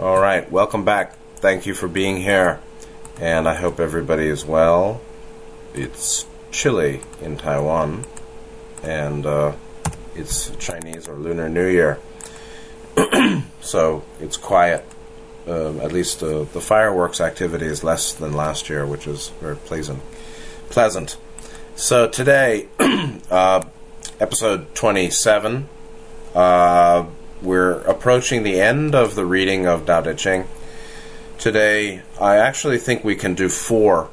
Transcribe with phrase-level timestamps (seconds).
[0.00, 1.18] All right, welcome back.
[1.36, 2.60] Thank you for being here,
[3.20, 5.02] and I hope everybody is well.
[5.74, 8.06] It's chilly in Taiwan,
[8.82, 9.52] and uh,
[10.14, 11.98] it's Chinese or Lunar New Year,
[13.60, 14.86] so it's quiet.
[15.46, 19.56] Um, at least uh, the fireworks activity is less than last year, which is very
[19.56, 20.00] pleasant.
[20.70, 21.18] Pleasant.
[21.76, 22.68] So today,
[23.30, 23.62] uh,
[24.18, 25.68] episode twenty-seven.
[26.34, 27.04] Uh,
[27.42, 30.46] we're approaching the end of the reading of Tao Te Ching.
[31.38, 34.10] Today, I actually think we can do four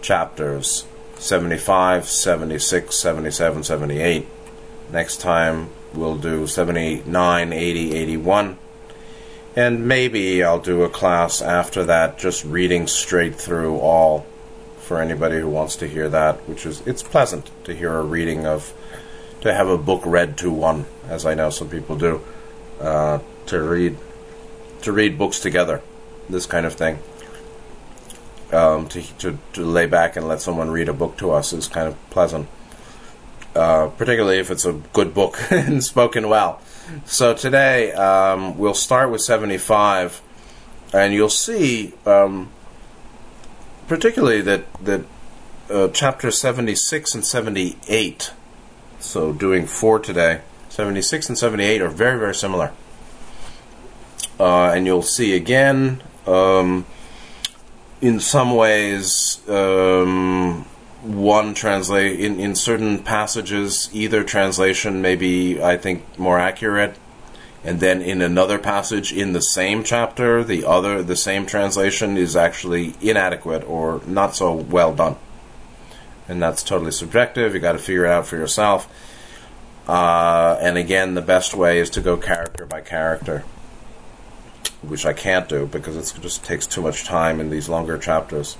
[0.00, 0.86] chapters
[1.16, 4.26] 75, 76, 77, 78.
[4.92, 8.58] Next time, we'll do 79, 80, 81.
[9.56, 14.24] And maybe I'll do a class after that, just reading straight through all
[14.78, 18.46] for anybody who wants to hear that, which is, it's pleasant to hear a reading
[18.46, 18.72] of,
[19.40, 22.22] to have a book read to one, as I know some people do
[22.80, 23.96] uh, to read
[24.82, 25.82] to read books together,
[26.28, 26.98] this kind of thing.
[28.52, 31.68] Um, to, to to lay back and let someone read a book to us is
[31.68, 32.48] kind of pleasant,
[33.54, 36.60] uh, particularly if it's a good book and spoken well.
[37.04, 40.22] So today um, we'll start with seventy five,
[40.94, 42.50] and you'll see, um,
[43.86, 45.04] particularly that that
[45.68, 48.32] uh, chapter seventy six and seventy eight.
[48.98, 50.40] So doing four today
[50.78, 52.70] 76 and 78 are very, very similar.
[54.38, 56.86] Uh, and you'll see again, um,
[58.00, 60.64] in some ways, um,
[61.02, 66.96] one translate in, in certain passages, either translation may be, I think, more accurate,
[67.64, 72.36] and then in another passage in the same chapter, the other, the same translation is
[72.36, 75.16] actually inadequate or not so well done.
[76.28, 77.52] And that's totally subjective.
[77.52, 78.88] You got to figure it out for yourself.
[79.88, 83.42] Uh, and again, the best way is to go character by character,
[84.82, 88.58] which I can't do because it just takes too much time in these longer chapters.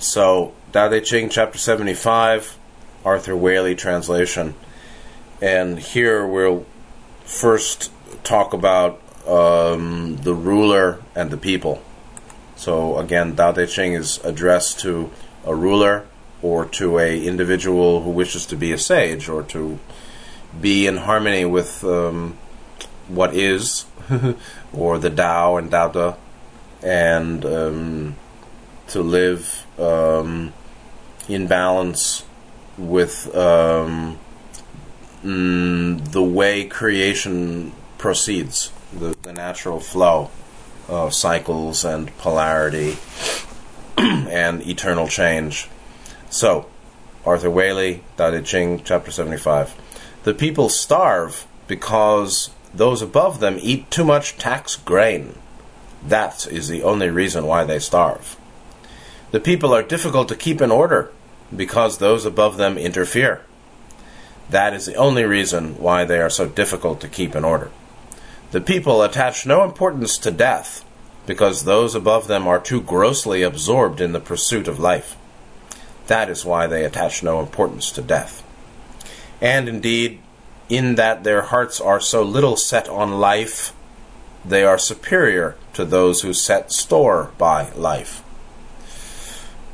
[0.00, 2.58] So, Tao Te Ching, chapter 75,
[3.04, 4.54] Arthur Waley translation.
[5.40, 6.66] And here we'll
[7.24, 7.92] first
[8.24, 11.80] talk about um, the ruler and the people.
[12.56, 15.10] So, again, Tao Te Ching is addressed to
[15.44, 16.06] a ruler
[16.42, 19.78] or to a individual who wishes to be a sage or to
[20.60, 22.36] be in harmony with um,
[23.08, 23.86] what is,
[24.72, 26.14] or the Tao and Te,
[26.82, 28.16] and um,
[28.88, 30.52] to live um,
[31.28, 32.24] in balance
[32.76, 34.18] with um,
[35.24, 40.30] mm, the way creation proceeds, the, the natural flow
[40.88, 42.96] of cycles and polarity
[43.98, 45.68] and eternal change.
[46.30, 46.66] So,
[47.24, 49.74] Arthur Waley, Tao Te Ching, chapter 75.
[50.24, 55.38] The people starve because those above them eat too much tax grain.
[56.04, 58.36] That is the only reason why they starve.
[59.30, 61.12] The people are difficult to keep in order
[61.54, 63.42] because those above them interfere.
[64.50, 67.70] That is the only reason why they are so difficult to keep in order.
[68.50, 70.84] The people attach no importance to death
[71.26, 75.16] because those above them are too grossly absorbed in the pursuit of life.
[76.06, 78.42] That is why they attach no importance to death
[79.40, 80.20] and indeed,
[80.68, 83.72] in that their hearts are so little set on life,
[84.44, 88.22] they are superior to those who set store by life.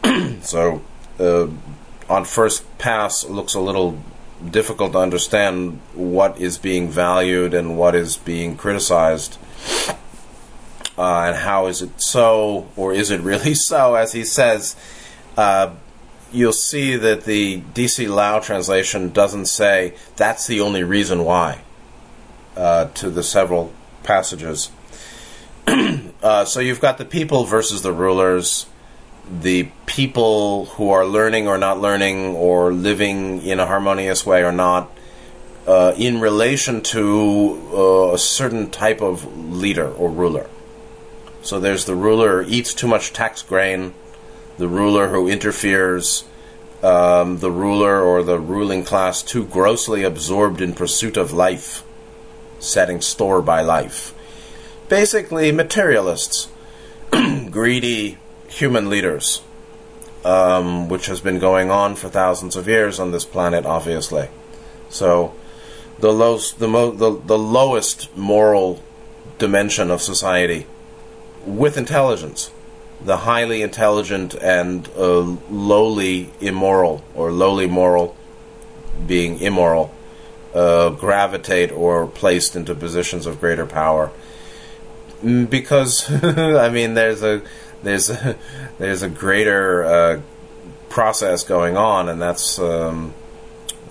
[0.43, 0.83] so,
[1.19, 1.49] uh,
[2.09, 3.99] on first pass, looks a little
[4.51, 9.39] difficult to understand what is being valued and what is being criticized.
[10.97, 14.77] Uh, and how is it so, or is it really so, as he says?
[15.37, 15.75] Uh,
[16.35, 21.63] you'll see that the DC Lau translation doesn't say that's the only reason why
[22.57, 23.73] uh, to the several
[24.03, 24.71] passages.
[26.23, 28.67] uh, so you've got the people versus the rulers,
[29.31, 34.53] the people who are learning or not learning, or living in a harmonious way or
[34.53, 34.91] not,
[35.67, 40.49] uh, in relation to uh, a certain type of leader or ruler.
[41.43, 43.95] So there's the ruler eats too much tax grain
[44.59, 46.25] the ruler who interferes,
[46.83, 51.83] um, the ruler or the ruling class too grossly absorbed in pursuit of life,
[52.59, 54.15] setting store by life.
[54.89, 56.49] Basically, materialists,
[57.51, 58.19] greedy
[58.49, 59.43] human leaders,
[60.25, 64.29] um, which has been going on for thousands of years on this planet, obviously.
[64.89, 65.35] So,
[65.99, 68.83] the, lowest, the, mo- the, the lowest moral
[69.39, 70.67] dimension of society
[71.45, 72.51] with intelligence
[73.05, 75.21] the highly intelligent and uh,
[75.51, 78.17] lowly immoral or lowly moral
[79.07, 79.95] being immoral
[80.55, 84.11] uh, gravitate or placed into positions of greater power.
[85.23, 87.43] Mm, because I mean, there's a
[87.83, 88.37] there's a,
[88.79, 90.21] there's a greater uh,
[90.89, 93.15] process going on, and that's um,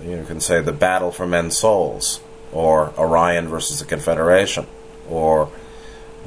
[0.03, 2.21] you can say the battle for men's souls,
[2.51, 4.67] or Orion versus the Confederation,
[5.09, 5.49] or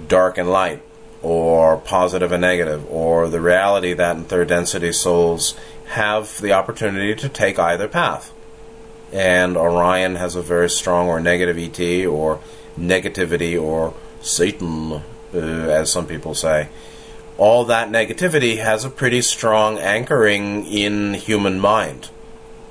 [0.09, 0.83] dark and light,
[1.23, 5.55] or positive and negative, or the reality that in third density souls
[5.87, 8.33] have the opportunity to take either path.
[9.13, 12.41] And Orion has a very strong or negative ET, or
[12.79, 16.69] negativity, or Satan, uh, as some people say.
[17.39, 22.09] All that negativity has a pretty strong anchoring in human mind,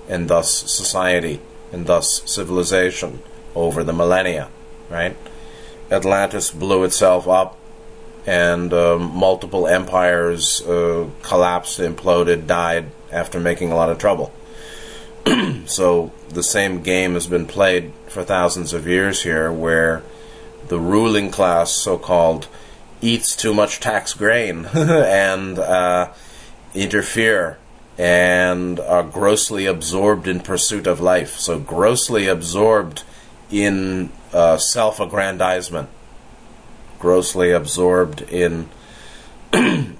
[0.10, 1.40] and thus society,
[1.72, 3.22] and thus civilization
[3.56, 4.50] over the millennia,
[4.90, 5.16] right?
[5.92, 7.58] Atlantis blew itself up,
[8.26, 14.34] and um, multiple empires uh, collapsed, imploded, died after making a lot of trouble.
[15.66, 20.04] so the same game has been played for thousands of years here, where
[20.68, 22.48] the ruling class, so called,
[23.02, 26.12] eats too much tax grain and uh,
[26.74, 27.58] interfere
[27.98, 31.38] and are grossly absorbed in pursuit of life.
[31.38, 33.04] So, grossly absorbed
[33.50, 35.90] in uh, self aggrandizement,
[37.00, 38.70] grossly absorbed in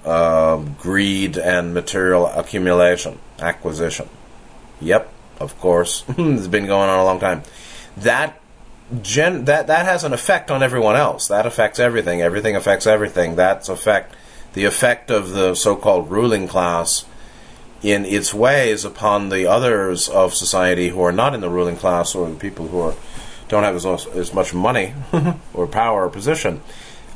[0.04, 4.08] uh, greed and material accumulation, acquisition.
[4.80, 6.04] Yep, of course.
[6.08, 7.42] it's been going on a long time.
[7.96, 8.40] That
[9.02, 11.28] gen- that that has an effect on everyone else.
[11.28, 12.22] That affects everything.
[12.22, 13.36] Everything affects everything.
[13.36, 14.14] That's effect
[14.56, 17.04] the effect of the so-called ruling class
[17.82, 22.14] in its ways upon the others of society who are not in the ruling class
[22.14, 22.94] or the people who are
[23.48, 24.94] don't have as, as much money
[25.54, 26.60] or power or position.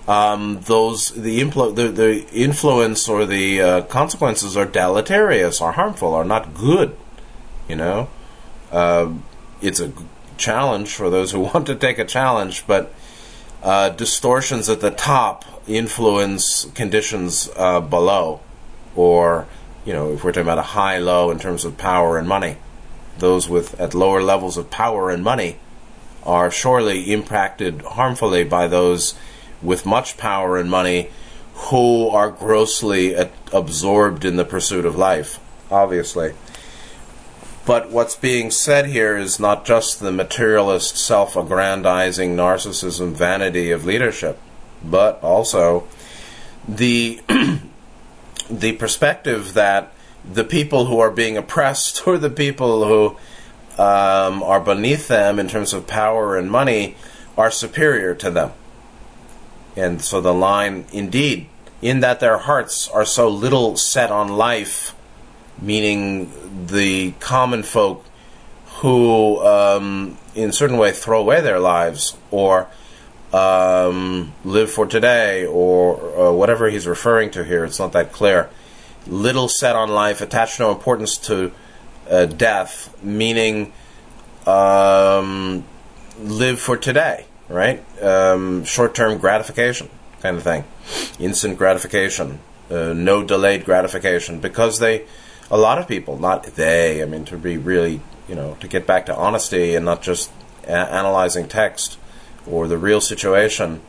[0.08, 6.14] Um, those the, impl- the, the influence or the uh, consequences are deleterious, are harmful,
[6.14, 6.96] are not good.
[7.68, 8.08] You know,
[8.72, 9.12] uh,
[9.60, 9.92] it's a
[10.36, 12.92] challenge for those who want to take a challenge, but
[13.62, 18.40] uh, distortions at the top influence conditions uh, below,
[18.96, 19.46] or
[19.84, 22.56] you know, if we're talking about a high low in terms of power and money,
[23.18, 25.56] those with at lower levels of power and money
[26.24, 29.14] are surely impacted harmfully by those
[29.62, 31.10] with much power and money
[31.54, 33.14] who are grossly
[33.52, 35.38] absorbed in the pursuit of life,
[35.70, 36.32] obviously.
[37.66, 43.84] But what's being said here is not just the materialist, self aggrandizing narcissism, vanity of
[43.84, 44.38] leadership,
[44.82, 45.86] but also
[46.66, 47.20] the,
[48.50, 49.92] the perspective that
[50.30, 53.16] the people who are being oppressed or the people who
[53.80, 56.96] um, are beneath them in terms of power and money
[57.36, 58.52] are superior to them.
[59.80, 61.48] And so the line, indeed,
[61.80, 64.94] in that their hearts are so little set on life
[65.60, 68.04] meaning the common folk
[68.76, 72.68] who, um, in a certain way, throw away their lives or
[73.32, 77.64] um, live for today or uh, whatever he's referring to here.
[77.64, 78.48] It's not that clear.
[79.06, 81.52] Little set on life, attach no importance to
[82.08, 83.72] uh, death, meaning
[84.46, 85.64] um,
[86.18, 87.84] live for today, right?
[88.02, 90.64] Um, Short term gratification kind of thing,
[91.18, 95.06] instant gratification, uh, no delayed gratification, because they
[95.50, 98.86] a lot of people, not they, I mean, to be really, you know, to get
[98.86, 100.30] back to honesty and not just
[100.64, 101.98] a- analyzing text
[102.46, 103.80] or the real situation.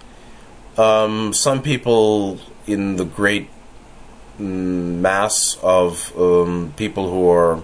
[0.77, 3.49] Um, some people in the great
[4.39, 7.61] mass of um, people who are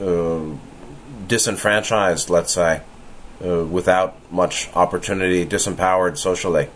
[0.00, 0.56] uh,
[1.26, 2.82] disenfranchised, let's say,
[3.44, 6.68] uh, without much opportunity, disempowered socially.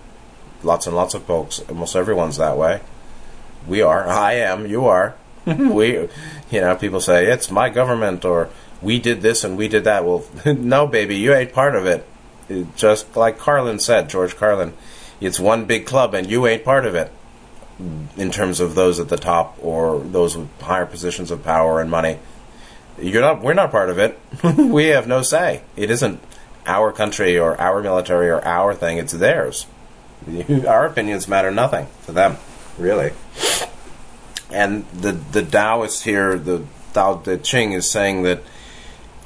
[0.63, 2.81] Lots and lots of folks, almost everyone's that way.
[3.67, 4.07] We are.
[4.07, 4.67] I am.
[4.67, 5.15] You are.
[5.47, 6.09] we,
[6.51, 8.51] you know, people say it's my government or
[8.83, 10.05] we did this and we did that.
[10.05, 12.07] Well, no, baby, you ain't part of it.
[12.49, 12.77] it.
[12.77, 14.75] Just like Carlin said, George Carlin,
[15.21, 17.13] it's one big club and you ain't part of it.
[18.17, 21.89] In terms of those at the top or those with higher positions of power and
[21.89, 22.19] money,
[23.01, 23.41] you're not.
[23.41, 24.19] We're not part of it.
[24.57, 25.63] we have no say.
[25.77, 26.21] It isn't
[26.69, 28.99] our country or our military or our thing.
[28.99, 29.67] It's theirs.
[30.67, 32.37] Our opinions matter nothing to them,
[32.77, 33.13] really
[34.51, 38.43] and the the Taoist here, the Tao Te Ching, is saying that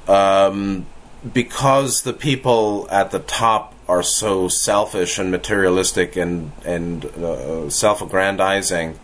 [0.08, 0.86] um,
[1.32, 8.98] because the people at the top are so selfish and materialistic and and uh, self-aggrandizing,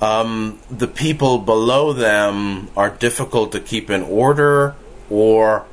[0.00, 4.74] um, the people below them are difficult to keep in order
[5.08, 5.64] or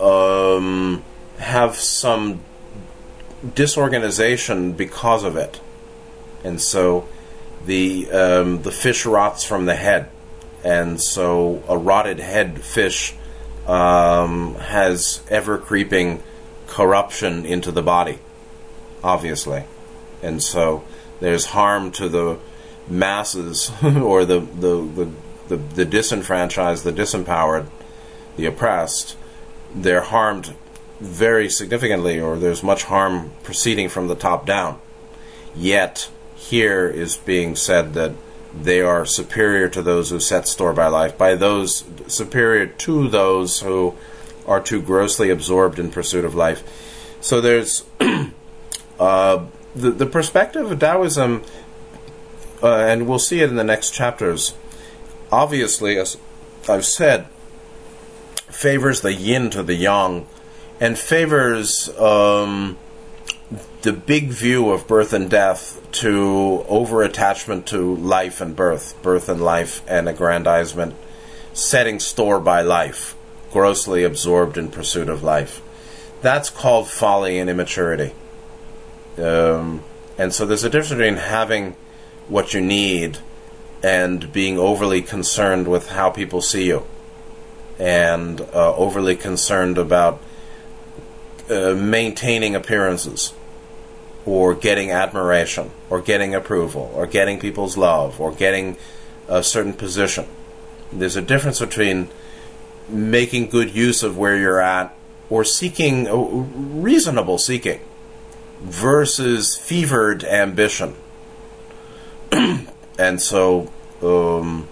[0.00, 1.02] um,
[1.42, 2.40] have some
[3.54, 5.60] disorganization because of it,
[6.44, 7.08] and so
[7.66, 10.08] the um, the fish rots from the head,
[10.64, 13.14] and so a rotted head fish
[13.66, 16.22] um, has ever creeping
[16.68, 18.18] corruption into the body,
[19.02, 19.64] obviously,
[20.22, 20.84] and so
[21.20, 22.38] there's harm to the
[22.88, 25.10] masses or the the, the
[25.48, 27.66] the the disenfranchised, the disempowered,
[28.36, 29.16] the oppressed.
[29.74, 30.54] They're harmed
[31.02, 34.80] very significantly, or there's much harm proceeding from the top down.
[35.54, 38.12] Yet here is being said that
[38.54, 43.60] they are superior to those who set store by life, by those superior to those
[43.60, 43.96] who
[44.46, 46.62] are too grossly absorbed in pursuit of life.
[47.20, 47.84] So there's
[48.98, 49.44] uh,
[49.74, 51.42] the the perspective of Taoism,
[52.62, 54.54] uh, and we'll see it in the next chapters.
[55.30, 56.18] Obviously, as
[56.68, 57.26] I've said,
[58.50, 60.26] favors the yin to the yang,
[60.82, 62.76] and favors um,
[63.82, 69.28] the big view of birth and death to over attachment to life and birth, birth
[69.28, 70.96] and life and aggrandizement,
[71.52, 73.14] setting store by life,
[73.52, 75.62] grossly absorbed in pursuit of life.
[76.20, 78.12] That's called folly and immaturity.
[79.16, 79.84] Um,
[80.18, 81.76] and so there's a difference between having
[82.26, 83.18] what you need
[83.84, 86.84] and being overly concerned with how people see you
[87.78, 90.20] and uh, overly concerned about
[91.52, 93.32] uh, maintaining appearances
[94.24, 98.76] or getting admiration or getting approval or getting people's love or getting
[99.28, 100.26] a certain position.
[100.92, 102.08] There's a difference between
[102.88, 104.94] making good use of where you're at
[105.30, 107.80] or seeking uh, reasonable seeking
[108.60, 110.94] versus fevered ambition.
[112.98, 114.68] and so um,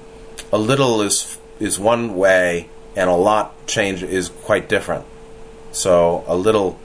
[0.52, 5.04] a little is is one way and a lot change is quite different.
[5.72, 6.78] So a little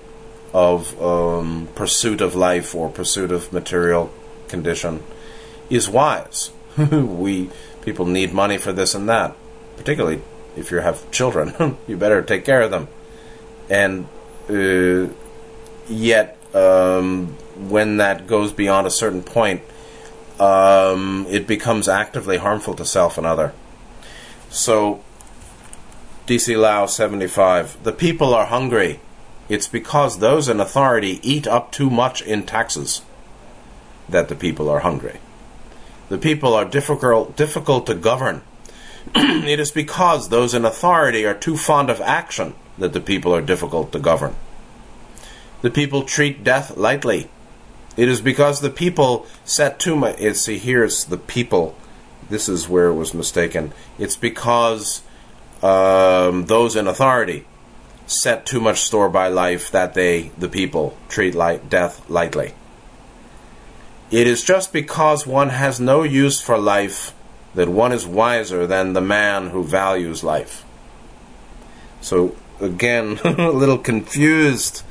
[0.53, 4.11] of um, pursuit of life or pursuit of material
[4.47, 5.03] condition
[5.69, 6.51] is wise.
[6.77, 7.49] we
[7.81, 9.35] people need money for this and that,
[9.77, 10.21] particularly
[10.55, 11.77] if you have children.
[11.87, 12.87] you better take care of them,
[13.69, 14.07] and
[14.49, 15.11] uh,
[15.87, 17.27] yet um,
[17.69, 19.61] when that goes beyond a certain point,
[20.39, 23.53] um, it becomes actively harmful to self and other.
[24.49, 25.03] So,
[26.27, 27.83] DC Lau 75.
[27.83, 28.99] The people are hungry
[29.47, 33.01] it's because those in authority eat up too much in taxes
[34.09, 35.19] that the people are hungry.
[36.09, 38.41] The people are difficult, difficult to govern.
[39.15, 43.41] it is because those in authority are too fond of action that the people are
[43.41, 44.35] difficult to govern.
[45.61, 47.29] The people treat death lightly.
[47.97, 50.19] It is because the people set too much.
[50.35, 51.75] See, here's the people.
[52.29, 53.73] This is where it was mistaken.
[53.97, 55.01] It's because
[55.65, 57.43] um, those in authority
[58.05, 62.53] set too much store by life that they, the people, treat like death lightly.
[64.11, 67.13] It is just because one has no use for life
[67.55, 70.63] that one is wiser than the man who values life.
[71.99, 74.83] So, again, a little confused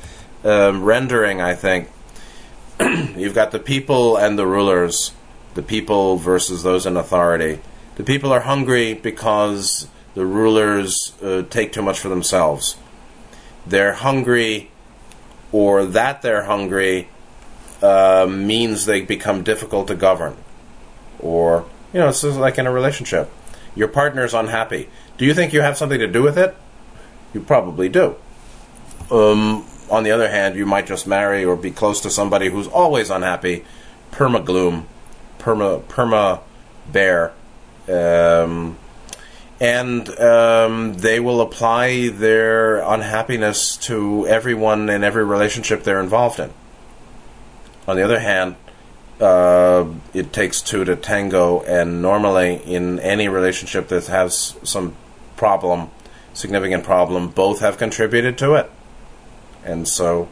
[0.43, 1.89] um, rendering, I think.
[2.81, 5.13] You've got the people and the rulers,
[5.55, 7.61] the people versus those in authority.
[7.95, 12.77] The people are hungry because the rulers uh, take too much for themselves
[13.67, 14.71] they're hungry
[15.53, 17.09] or that they're hungry
[17.83, 20.37] uh, means they become difficult to govern.
[21.19, 23.31] Or, you know, it's like in a relationship.
[23.75, 24.89] Your partner's unhappy.
[25.19, 26.57] Do you think you have something to do with it?
[27.33, 28.17] You probably do.
[29.11, 32.69] Um, on the other hand, you might just marry or be close to somebody who's
[32.69, 33.65] always unhappy,
[34.13, 34.87] perma gloom,
[35.39, 36.41] perma perma
[36.91, 37.33] bear,
[37.89, 38.77] um,
[39.61, 46.53] and um, they will apply their unhappiness to everyone in every relationship they're involved in.
[47.87, 48.57] On the other hand,
[49.21, 54.97] uh, it takes two to tango, and normally in any relationship that has some
[55.37, 55.91] problem,
[56.33, 58.71] significant problem, both have contributed to it.
[59.65, 60.29] And so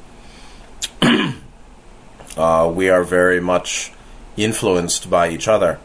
[2.36, 3.92] uh, we are very much
[4.36, 5.78] influenced by each other.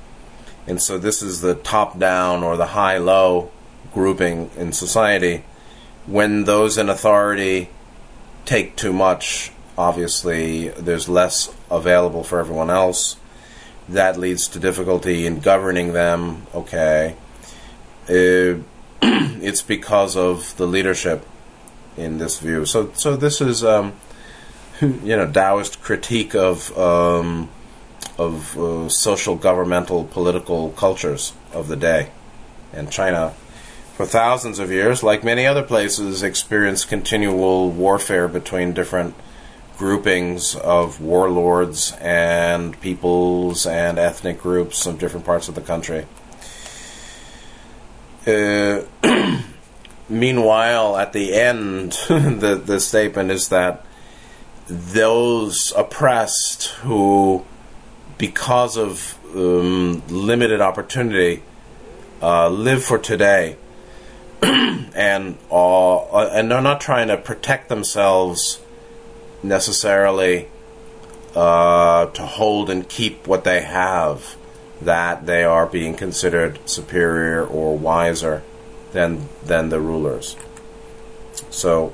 [0.67, 3.50] And so this is the top down or the high low
[3.93, 5.43] grouping in society.
[6.05, 7.69] When those in authority
[8.45, 13.15] take too much, obviously there's less available for everyone else.
[13.88, 16.45] That leads to difficulty in governing them.
[16.53, 17.15] Okay.
[18.09, 18.59] Uh,
[19.01, 21.25] it's because of the leadership
[21.95, 22.65] in this view.
[22.65, 23.93] So, so this is, um,
[24.81, 27.50] you know, Taoist critique of um,
[28.17, 32.09] of uh, social, governmental, political cultures of the day.
[32.74, 33.33] And China,
[33.95, 39.15] for thousands of years, like many other places, experienced continual warfare between different
[39.77, 46.05] groupings of warlords and peoples and ethnic groups of different parts of the country.
[48.25, 48.81] Uh,
[50.09, 53.86] meanwhile, at the end, the, the statement is that
[54.67, 57.45] those oppressed who,
[58.17, 61.43] because of um, limited opportunity,
[62.21, 63.57] uh, live for today,
[64.41, 68.59] and uh, and they're not trying to protect themselves
[69.43, 70.47] necessarily
[71.36, 74.36] uh, to hold and keep what they have,
[74.81, 78.43] that they are being considered superior or wiser
[78.93, 80.36] than than the rulers.
[81.50, 81.93] So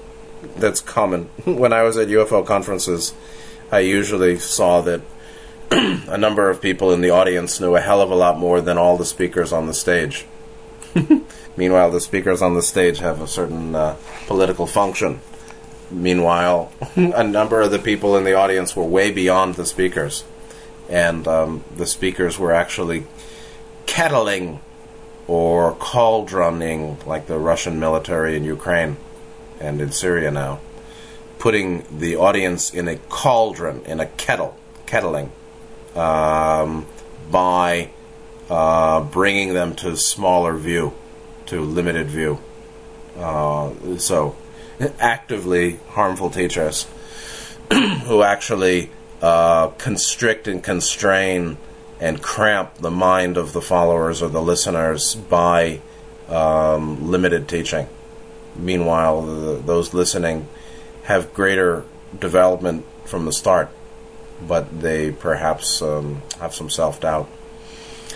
[0.55, 1.23] that's common.
[1.45, 3.13] when I was at UFO conferences,
[3.71, 5.01] I usually saw that
[5.73, 8.77] a number of people in the audience knew a hell of a lot more than
[8.77, 10.25] all the speakers on the stage.
[11.57, 13.95] Meanwhile, the speakers on the stage have a certain uh,
[14.27, 15.21] political function.
[15.89, 20.23] Meanwhile, a number of the people in the audience were way beyond the speakers.
[20.89, 23.05] And um, the speakers were actually
[23.85, 24.59] kettling
[25.27, 28.97] or cauldroning, like the Russian military in Ukraine
[29.59, 30.59] and in Syria now,
[31.39, 35.31] putting the audience in a cauldron, in a kettle, kettling,
[35.95, 36.85] um,
[37.31, 37.89] by
[38.49, 40.93] uh, bringing them to smaller view,
[41.47, 42.39] to limited view.
[43.17, 44.35] Uh, so,
[44.99, 46.87] actively harmful teachers
[48.03, 48.89] who actually
[49.21, 51.57] uh, constrict and constrain
[51.99, 55.79] and cramp the mind of the followers or the listeners by
[56.27, 57.87] um, limited teaching.
[58.55, 60.47] Meanwhile, the, those listening
[61.03, 61.85] have greater
[62.19, 63.69] development from the start,
[64.47, 67.29] but they perhaps um, have some self doubt.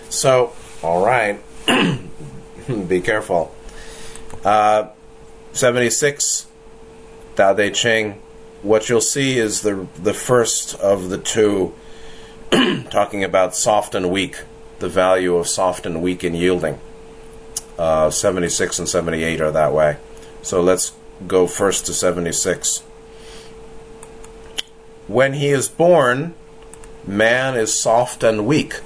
[0.09, 1.41] So, all right,
[2.87, 3.53] be careful.
[4.43, 4.89] Uh,
[5.53, 6.47] 76,
[7.35, 8.21] Tao Te Ching.
[8.61, 11.73] What you'll see is the the first of the two
[12.89, 14.37] talking about soft and weak,
[14.79, 16.79] the value of soft and weak in yielding.
[17.77, 19.97] Uh, 76 and 78 are that way.
[20.41, 20.93] So let's
[21.27, 22.83] go first to 76.
[25.07, 26.33] When he is born,
[27.05, 28.81] man is soft and weak.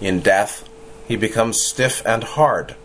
[0.00, 0.68] In death,
[1.06, 2.76] he becomes stiff and hard.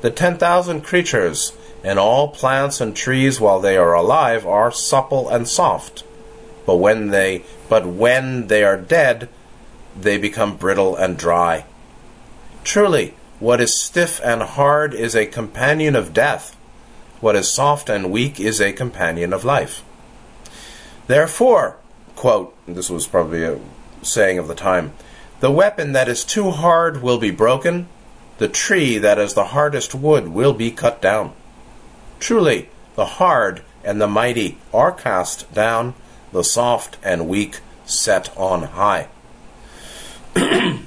[0.00, 1.52] The 10,000 creatures
[1.82, 6.04] and all plants and trees while they are alive are supple and soft.
[6.66, 9.28] But when they but when they are dead,
[9.98, 11.64] they become brittle and dry.
[12.64, 16.56] Truly, what is stiff and hard is a companion of death.
[17.20, 19.82] What is soft and weak is a companion of life.
[21.06, 21.76] Therefore,
[22.16, 23.60] quote, this was probably a
[24.02, 24.92] saying of the time,
[25.40, 27.88] the weapon that is too hard will be broken,
[28.38, 31.32] the tree that is the hardest wood will be cut down.
[32.18, 35.94] Truly, the hard and the mighty are cast down,
[36.32, 39.08] the soft and weak set on high.
[40.34, 40.84] and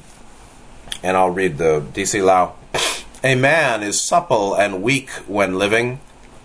[1.03, 2.55] I'll read the DC Lau.
[3.23, 5.99] A man is supple and weak when living,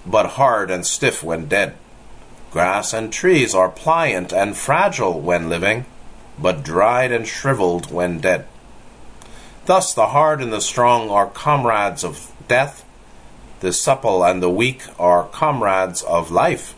[0.07, 1.75] but hard and stiff when dead.
[2.55, 5.87] Grass and trees are pliant and fragile when living,
[6.39, 8.47] but dried and shriveled when dead.
[9.67, 12.85] Thus the hard and the strong are comrades of death,
[13.59, 16.77] the supple and the weak are comrades of life.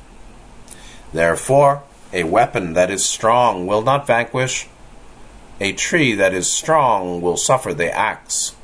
[1.13, 4.69] Therefore, a weapon that is strong will not vanquish,
[5.61, 8.57] a tree that is strong will suffer the axe.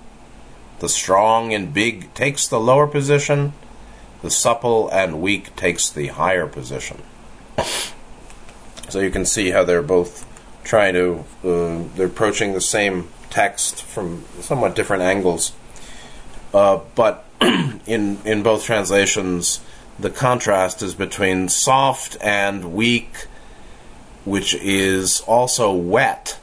[0.79, 3.53] The strong and big takes the lower position,
[4.23, 7.03] the supple and weak takes the higher position.
[8.89, 10.27] So you can see how they're both
[10.65, 15.53] trying to, uh, they're approaching the same text from somewhat different angles.
[16.55, 19.61] Uh, but in, in both translations,
[19.99, 23.27] the contrast is between soft and weak,
[24.25, 26.39] which is also wet,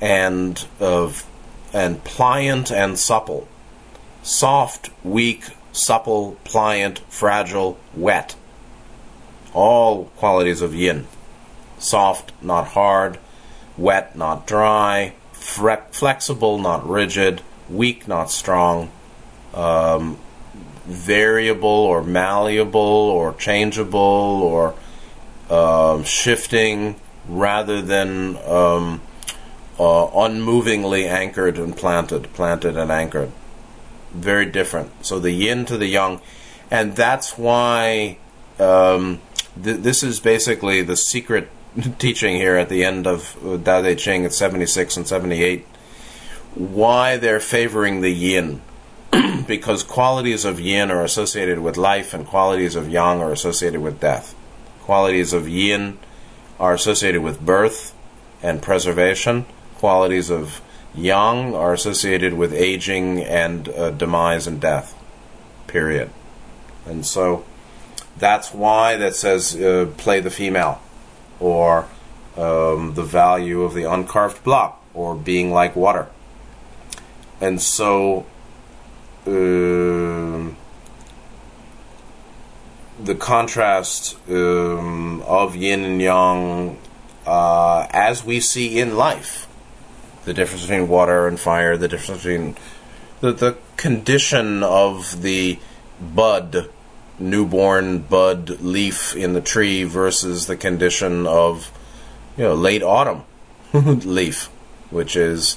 [0.00, 1.26] and of
[1.72, 3.48] and pliant and supple.
[4.22, 8.36] Soft, weak, supple, pliant, fragile, wet.
[9.52, 11.06] All qualities of yin.
[11.78, 13.18] Soft, not hard,
[13.76, 18.90] wet, not dry, fre- flexible, not rigid, weak, not strong,
[19.54, 20.18] um,
[20.84, 24.74] variable or malleable or changeable or
[25.50, 26.96] um, shifting
[27.28, 29.00] rather than um,
[29.78, 33.30] uh, unmovingly anchored and planted, planted and anchored
[34.12, 35.04] very different.
[35.04, 36.20] So the yin to the yang,
[36.70, 38.18] and that's why
[38.58, 39.20] um,
[39.62, 41.48] th- this is basically the secret
[41.98, 45.66] teaching here at the end of Tao Te Ching at 76 and 78.
[46.54, 48.60] Why they're favoring the yin.
[49.46, 54.00] because qualities of yin are associated with life and qualities of yang are associated with
[54.00, 54.34] death.
[54.80, 55.98] Qualities of yin
[56.58, 57.94] are associated with birth
[58.42, 59.44] and preservation.
[59.76, 60.62] Qualities of
[60.94, 64.94] Yang are associated with aging and uh, demise and death.
[65.66, 66.10] Period.
[66.84, 67.44] And so
[68.18, 70.80] that's why that says uh, play the female.
[71.42, 71.88] or
[72.36, 76.08] um, the value of the uncarved block, or being like water.
[77.40, 78.24] And so,
[79.26, 80.56] um,
[83.02, 86.78] the contrast um, of yin and yang,
[87.26, 89.48] uh, as we see in life,
[90.24, 92.56] the difference between water and fire, the difference between
[93.20, 95.58] the, the condition of the
[96.00, 96.68] bud,
[97.18, 101.72] newborn bud leaf in the tree versus the condition of,
[102.36, 103.22] you know, late autumn
[103.72, 104.46] leaf,
[104.90, 105.56] which is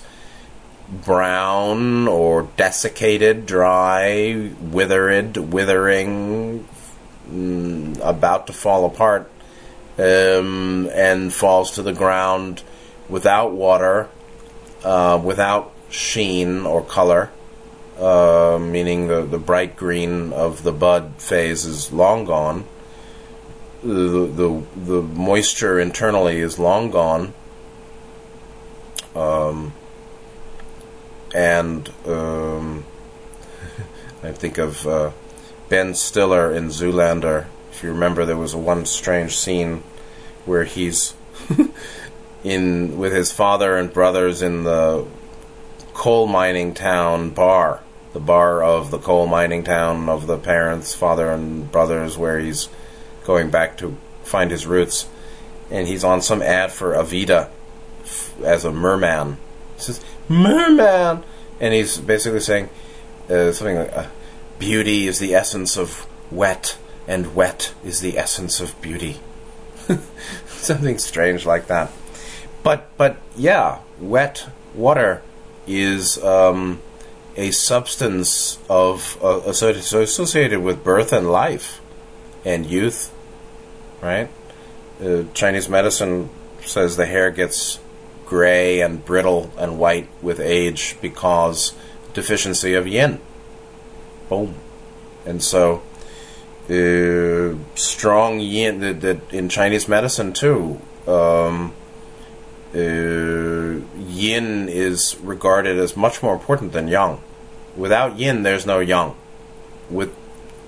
[0.90, 6.68] brown or desiccated, dry, withered, withering,
[7.30, 9.32] mm, about to fall apart,
[9.98, 12.62] um, and falls to the ground
[13.10, 14.10] without water,
[14.86, 17.32] uh, without sheen or color,
[18.00, 22.66] uh, meaning the, the bright green of the bud phase is long gone.
[23.84, 27.34] The, the, the moisture internally is long gone.
[29.16, 29.74] Um,
[31.34, 32.86] and um,
[34.24, 35.12] I think of uh,
[35.68, 37.48] Ben Stiller in Zoolander.
[37.72, 39.84] If you remember, there was one strange scene
[40.46, 41.16] where he's
[42.46, 45.04] in with his father and brothers in the
[45.96, 47.82] coal mining town bar,
[48.14, 52.70] the bar of the coal mining town of the parents, father and brothers, where he's
[53.24, 55.08] going back to find his roots,
[55.72, 57.50] and he's on some ad for Avita
[58.44, 59.38] as a merman.
[59.76, 61.24] He says, "Merman,"
[61.60, 62.70] and he's basically saying
[63.28, 64.06] uh, something like, uh,
[64.60, 66.78] "Beauty is the essence of wet,
[67.08, 69.20] and wet is the essence of beauty."
[70.46, 71.92] something strange like that.
[72.66, 75.22] But but yeah, wet water
[75.68, 76.82] is um,
[77.38, 81.80] a substance of uh, associated with birth and life
[82.44, 83.14] and youth,
[84.02, 84.30] right?
[85.00, 87.80] Uh, Chinese medicine says the hair gets
[88.26, 91.76] gray and brittle and white with age because
[92.16, 93.22] deficiency of yin.
[94.28, 94.56] Boom,
[95.24, 95.84] and so
[96.68, 100.82] uh, strong yin that, that in Chinese medicine too.
[101.06, 101.76] Um,
[102.76, 107.22] uh, yin is regarded as much more important than yang.
[107.76, 109.16] Without yin, there's no yang.
[109.90, 110.14] With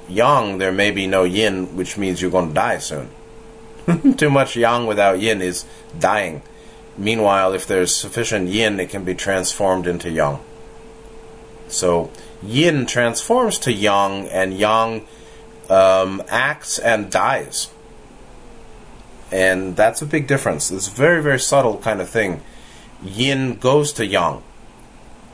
[0.07, 3.09] yang, there may be no yin, which means you're going to die soon.
[4.17, 5.65] Too much yang without yin is
[5.99, 6.41] dying.
[6.97, 10.39] Meanwhile, if there's sufficient yin, it can be transformed into yang.
[11.67, 12.09] So,
[12.41, 15.05] yin transforms to yang, and yang
[15.69, 17.69] um, acts and dies
[19.31, 20.71] and that's a big difference.
[20.71, 22.41] It's a very, very subtle kind of thing.
[23.03, 24.41] Yin goes to Yang,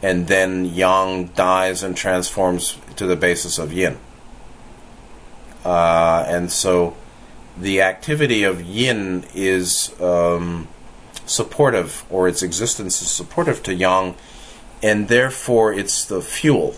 [0.02, 3.98] and then Yang dies and transforms to the basis of Yin.
[5.64, 6.96] Uh, and so
[7.58, 10.68] the activity of Yin is um,
[11.26, 14.16] supportive, or its existence is supportive to Yang,
[14.82, 16.76] and therefore it's the fuel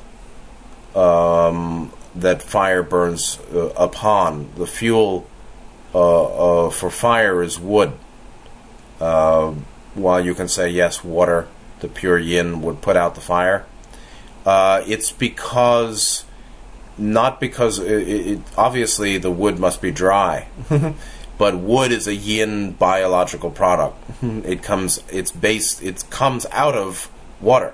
[0.93, 4.51] um, that fire burns uh, upon.
[4.55, 5.27] The fuel
[5.95, 7.93] uh, uh, for fire is wood.
[8.99, 9.53] Uh,
[9.93, 11.47] while you can say yes, water,
[11.79, 13.65] the pure yin would put out the fire.
[14.45, 16.25] Uh, it's because
[16.97, 20.49] not because it, it, obviously the wood must be dry,
[21.37, 23.97] but wood is a yin biological product.
[24.21, 27.73] it comes it's based it comes out of water.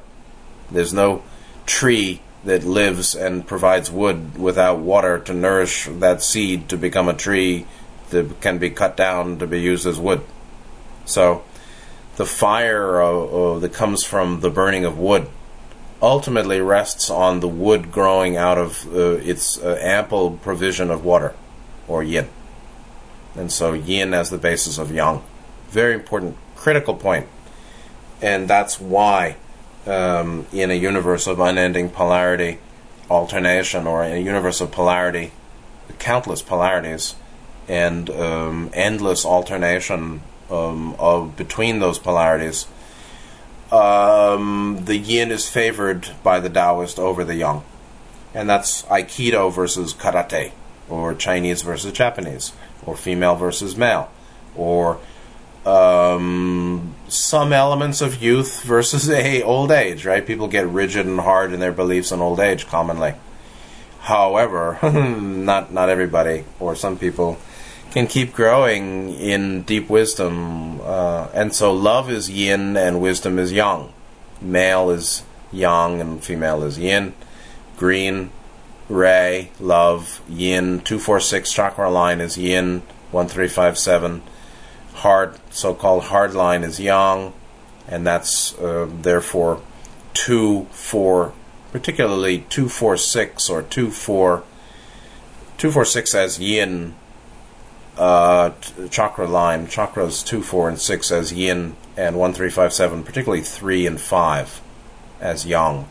[0.69, 1.23] There's no
[1.65, 7.13] tree that lives and provides wood without water to nourish that seed to become a
[7.15, 7.65] tree
[8.11, 10.21] that can be cut down to be used as wood.
[11.05, 11.43] So,
[12.17, 15.27] the fire uh, uh, that comes from the burning of wood
[16.01, 21.35] ultimately rests on the wood growing out of uh, its uh, ample provision of water,
[21.87, 22.27] or yin.
[23.35, 25.23] And so, yin as the basis of yang.
[25.69, 27.27] Very important, critical point.
[28.21, 29.37] And that's why,
[29.87, 32.59] um, in a universe of unending polarity,
[33.09, 35.31] alternation, or in a universe of polarity,
[35.97, 37.15] countless polarities,
[37.71, 42.67] and um, endless alternation um, of between those polarities,
[43.71, 47.63] um, the yin is favored by the Taoist over the yang,
[48.33, 50.51] and that's Aikido versus karate,
[50.89, 52.51] or Chinese versus Japanese,
[52.85, 54.11] or female versus male,
[54.53, 54.99] or
[55.65, 60.05] um, some elements of youth versus a old age.
[60.05, 60.27] Right?
[60.27, 63.13] People get rigid and hard in their beliefs in old age commonly.
[64.01, 67.37] However, not not everybody, or some people
[67.91, 70.81] can keep growing in deep wisdom.
[70.81, 73.91] Uh, and so love is yin and wisdom is yang.
[74.41, 77.13] Male is yang and female is yin.
[77.77, 78.31] Green,
[78.89, 80.79] ray, love, yin.
[80.79, 82.81] 246 chakra line is yin.
[83.11, 84.21] 1357.
[84.93, 87.33] hard, so-called hard line is yang,
[87.87, 89.61] and that's uh, therefore
[90.13, 91.33] two, four,
[91.71, 94.43] particularly two, four, six, or two, four,
[95.57, 96.95] two, four, six as yin
[98.01, 98.51] uh,
[98.89, 99.67] chakra line.
[99.67, 104.01] Chakras two, four, and six as yin, and one, three, five, seven, particularly three and
[104.01, 104.59] five
[105.19, 105.87] as yang.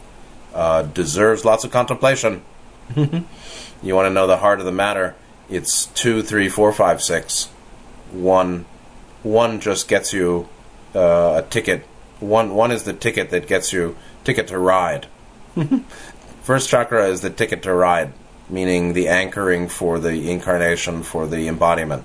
[0.53, 2.42] Uh, deserves lots of contemplation.
[2.96, 5.14] you want to know the heart of the matter?
[5.49, 7.46] It's two, three, four, five, six.
[8.11, 8.66] One,
[9.23, 10.49] one just gets you
[10.96, 11.87] uh, a ticket.
[12.18, 15.07] One, one is the ticket that gets you ticket to ride.
[16.42, 18.12] First chakra is the ticket to ride,
[18.50, 22.04] meaning the anchoring for the incarnation, for the embodiment.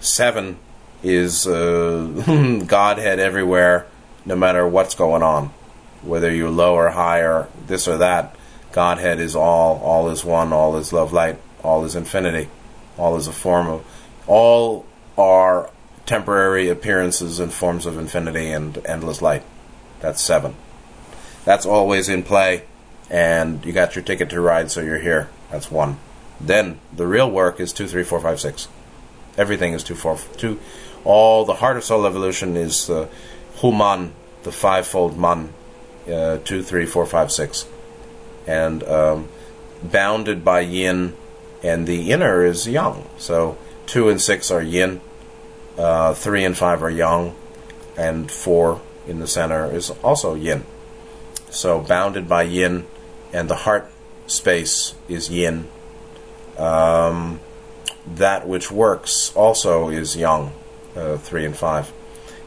[0.00, 0.58] Seven
[1.02, 3.86] is uh, Godhead everywhere,
[4.24, 5.50] no matter what's going on,
[6.02, 8.36] whether you're low or high or this or that.
[8.72, 12.48] Godhead is all, all is one, all is love light, all is infinity,
[12.98, 13.86] all is a form of,
[14.26, 14.84] all
[15.16, 15.70] are
[16.04, 19.42] temporary appearances and forms of infinity and endless light.
[20.00, 20.54] That's seven.
[21.44, 22.64] That's always in play,
[23.08, 25.30] and you got your ticket to ride, so you're here.
[25.50, 25.98] That's one.
[26.40, 28.68] Then the real work is two, three, four, five, six.
[29.38, 30.58] Everything is two, four, two.
[31.04, 33.08] All the heart of soul evolution is the
[33.56, 35.52] Human, the fivefold Man,
[36.10, 37.66] uh, two, three, four, five, six,
[38.46, 39.28] and um,
[39.82, 41.16] bounded by Yin,
[41.62, 43.08] and the inner is Yang.
[43.18, 43.56] So
[43.86, 45.00] two and six are Yin,
[45.78, 47.34] uh, three and five are Yang,
[47.96, 50.64] and four in the center is also Yin.
[51.50, 52.86] So bounded by yin,
[53.32, 53.90] and the heart
[54.26, 55.68] space is yin.
[56.58, 57.40] Um,
[58.14, 60.52] that which works also is yang,
[60.94, 61.92] uh, three and five.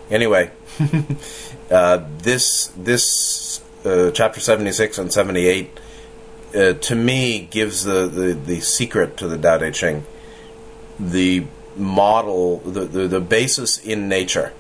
[0.10, 0.52] Anyway,
[1.72, 5.80] uh, this this uh, chapter seventy six and seventy eight
[6.56, 10.04] uh, to me gives the, the, the secret to the Tao Te Ching,
[11.00, 14.54] the model, the, the, the basis in nature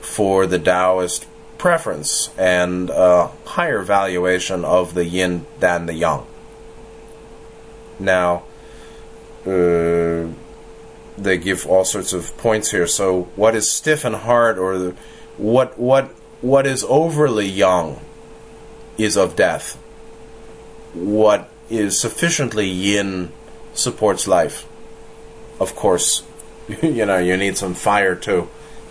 [0.00, 1.26] for the Taoist
[1.62, 6.26] preference and a higher valuation of the yin than the yang.
[8.00, 8.42] Now,
[9.46, 10.26] uh,
[11.16, 12.88] they give all sorts of points here.
[12.88, 14.96] So, what is stiff and hard, or the,
[15.36, 16.06] what what
[16.40, 18.00] what is overly yang,
[18.98, 19.76] is of death.
[20.94, 23.30] What is sufficiently yin
[23.72, 24.66] supports life.
[25.60, 26.24] Of course,
[26.82, 28.48] you know you need some fire too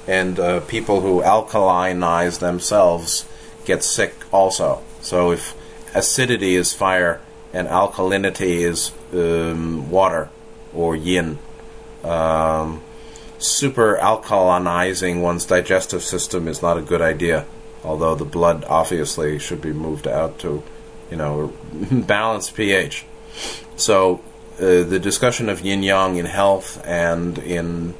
[0.07, 3.25] and uh, people who alkalinize themselves
[3.65, 4.81] get sick also.
[5.01, 5.55] So if
[5.93, 7.21] acidity is fire
[7.53, 10.29] and alkalinity is um, water
[10.73, 11.37] or yin,
[12.03, 12.81] um,
[13.37, 17.45] super alkalinizing one's digestive system is not a good idea.
[17.83, 20.63] Although the blood obviously should be moved out to,
[21.09, 21.53] you know,
[21.91, 23.05] balanced pH.
[23.75, 24.21] So
[24.57, 27.95] uh, the discussion of yin yang in health and in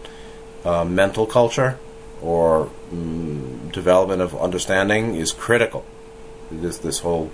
[0.64, 1.80] uh, mental culture
[2.21, 5.86] or um, development of understanding is critical.
[6.49, 7.31] This this whole,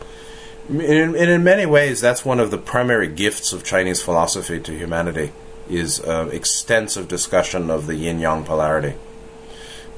[0.70, 4.78] and in, in many ways, that's one of the primary gifts of Chinese philosophy to
[4.78, 5.32] humanity
[5.70, 8.96] is uh, extensive discussion of the yin yang polarity.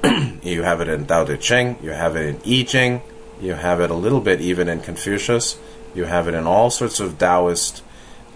[0.43, 3.02] you have it in Tao Te Ching, you have it in I Ching,
[3.41, 5.58] you have it a little bit even in Confucius,
[5.93, 7.84] you have it in all sorts of Taoist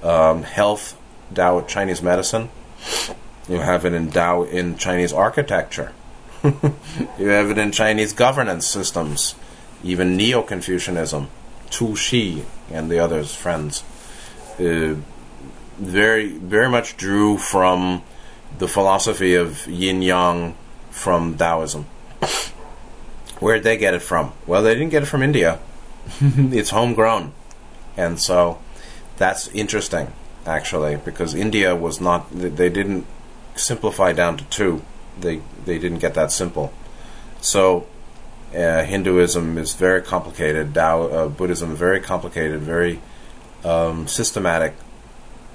[0.01, 0.99] um, health,
[1.33, 2.49] Tao Chinese medicine.
[3.47, 5.93] You have it in Tao in Chinese architecture.
[7.17, 9.36] you have it in Chinese governance systems,
[9.82, 11.29] even Neo Confucianism,
[11.69, 13.84] Zhu Xi and the others, friends.
[14.60, 14.95] Uh,
[15.77, 18.03] very, very much drew from
[18.58, 20.56] the philosophy of yin yang
[20.91, 21.86] from Taoism.
[23.39, 24.34] Where'd they get it from?
[24.45, 25.60] Well, they didn't get it from India.
[26.21, 27.34] it's homegrown.
[27.95, 28.60] And so
[29.15, 30.12] that's interesting,
[30.45, 33.06] actually, because India was not, they didn't
[33.56, 34.82] simplify down to two
[35.19, 36.73] they they didn't get that simple.
[37.41, 37.88] So
[38.56, 40.73] uh, Hinduism is very complicated.
[40.73, 42.99] Tao uh, Buddhism very complicated, very
[43.63, 44.73] um, systematic,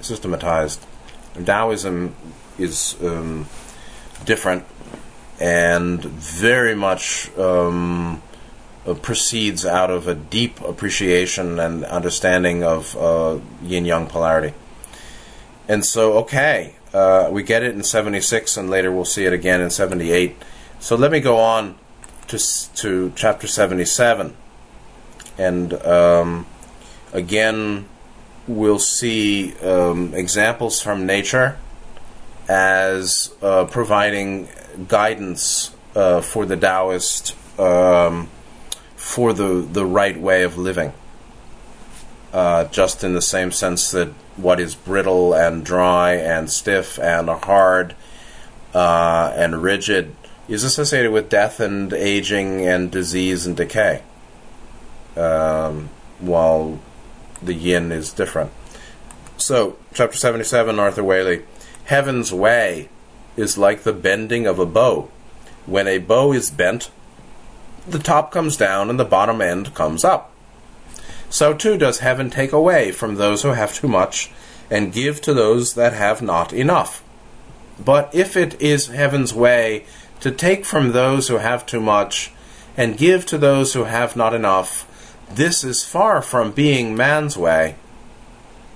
[0.01, 0.85] systematized.
[1.45, 2.15] Taoism
[2.57, 3.47] is um,
[4.25, 4.65] different
[5.39, 8.21] and very much um,
[8.85, 14.53] uh, proceeds out of a deep appreciation and understanding of uh, yin yang polarity.
[15.67, 19.61] And so, okay, uh, we get it in 76, and later we'll see it again
[19.61, 20.35] in 78.
[20.79, 21.77] So let me go on
[22.27, 22.39] to,
[22.75, 24.35] to chapter 77.
[25.37, 26.45] And um,
[27.13, 27.87] again,
[28.47, 31.57] we'll see um, examples from nature
[32.47, 34.49] as uh, providing
[34.87, 38.29] guidance uh, for the Taoist um,
[38.95, 40.93] for the, the right way of living.
[42.33, 47.29] Uh, just in the same sense that what is brittle and dry and stiff and
[47.29, 47.95] hard
[48.73, 50.15] uh, and rigid
[50.47, 54.01] is associated with death and aging and disease and decay,
[55.15, 56.79] um, while
[57.41, 58.51] the yin is different.
[59.37, 61.45] So, chapter 77, Arthur Waley
[61.85, 62.89] Heaven's way
[63.35, 65.09] is like the bending of a bow.
[65.65, 66.91] When a bow is bent,
[67.87, 70.28] the top comes down and the bottom end comes up.
[71.29, 74.31] So too does heaven take away from those who have too much
[74.69, 77.03] and give to those that have not enough.
[77.83, 79.85] But if it is heaven's way
[80.19, 82.31] to take from those who have too much
[82.75, 84.85] and give to those who have not enough,
[85.29, 87.75] this is far from being man's way.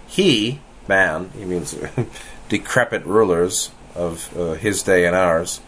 [0.07, 1.75] He, man, he means
[2.49, 5.59] decrepit rulers of uh, his day and ours,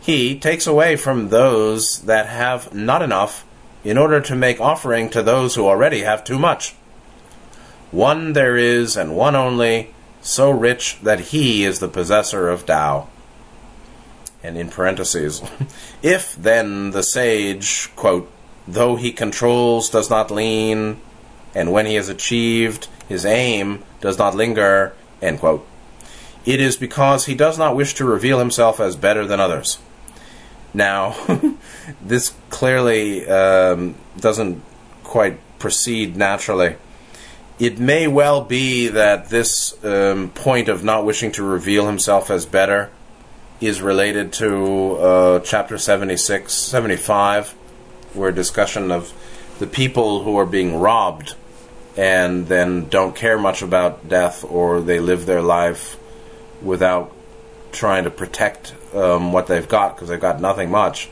[0.00, 3.44] he takes away from those that have not enough
[3.84, 6.74] in order to make offering to those who already have too much.
[7.90, 9.92] One there is, and one only,
[10.22, 13.08] so rich that he is the possessor of Tao.
[14.42, 15.42] And in parentheses,
[16.02, 18.30] if then the sage, quote,
[18.66, 21.00] though he controls, does not lean,
[21.54, 25.66] and when he has achieved his aim, does not linger, end quote,
[26.44, 29.78] it is because he does not wish to reveal himself as better than others.
[30.74, 31.14] Now,
[32.00, 34.62] this clearly um, doesn't
[35.02, 36.76] quite proceed naturally.
[37.58, 42.46] It may well be that this um, point of not wishing to reveal himself as
[42.46, 42.90] better
[43.60, 47.50] is related to uh, chapter 76, 75,
[48.14, 49.12] where discussion of
[49.58, 51.36] the people who are being robbed
[51.96, 55.96] and then don't care much about death or they live their life
[56.60, 57.14] without
[57.70, 61.08] trying to protect um, what they've got because they've got nothing much,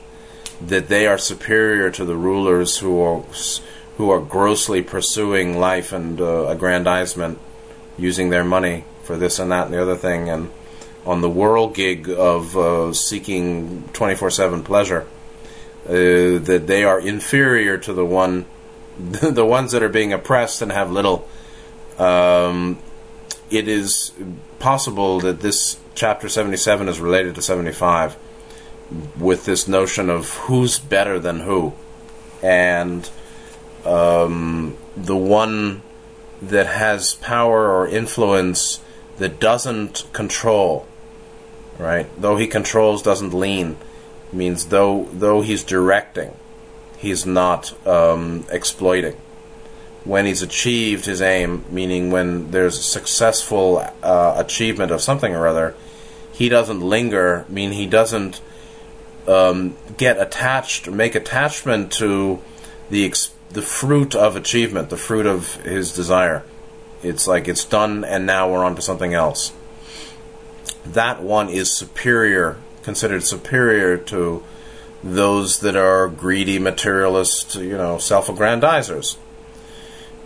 [0.60, 3.22] that they are superior to the rulers who are
[3.96, 7.38] who are grossly pursuing life and uh, aggrandizement,
[7.98, 10.50] using their money for this and that and the other thing, and
[11.04, 15.06] on the whirligig of uh, seeking 24/7 pleasure,
[15.86, 18.44] uh, that they are inferior to the one,
[18.98, 21.28] the ones that are being oppressed and have little.
[21.98, 22.78] Um,
[23.50, 24.12] it is
[24.58, 28.16] possible that this chapter 77 is related to 75
[29.18, 31.72] with this notion of who's better than who.
[32.42, 33.08] And
[33.84, 35.82] um, the one
[36.42, 38.80] that has power or influence
[39.18, 40.86] that doesn't control,
[41.78, 42.08] right?
[42.20, 43.76] Though he controls, doesn't lean,
[44.32, 46.34] means though though he's directing,
[46.96, 49.16] he's not um, exploiting
[50.04, 55.46] when he's achieved his aim, meaning when there's a successful uh, achievement of something or
[55.46, 55.74] other,
[56.32, 58.40] he doesn't linger, mean he doesn't
[59.26, 62.42] um, get attached, make attachment to
[62.90, 66.44] the ex- the fruit of achievement, the fruit of his desire.
[67.02, 69.52] It's like it's done, and now we're on to something else.
[70.84, 74.42] That one is superior, considered superior to
[75.02, 79.16] those that are greedy, materialist, you know, self-aggrandizers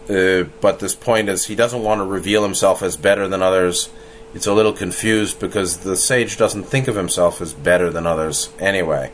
[0.09, 3.89] uh, but this point is he doesn't want to reveal himself as better than others.
[4.35, 8.51] It's a little confused because the sage doesn't think of himself as better than others
[8.59, 9.13] anyway.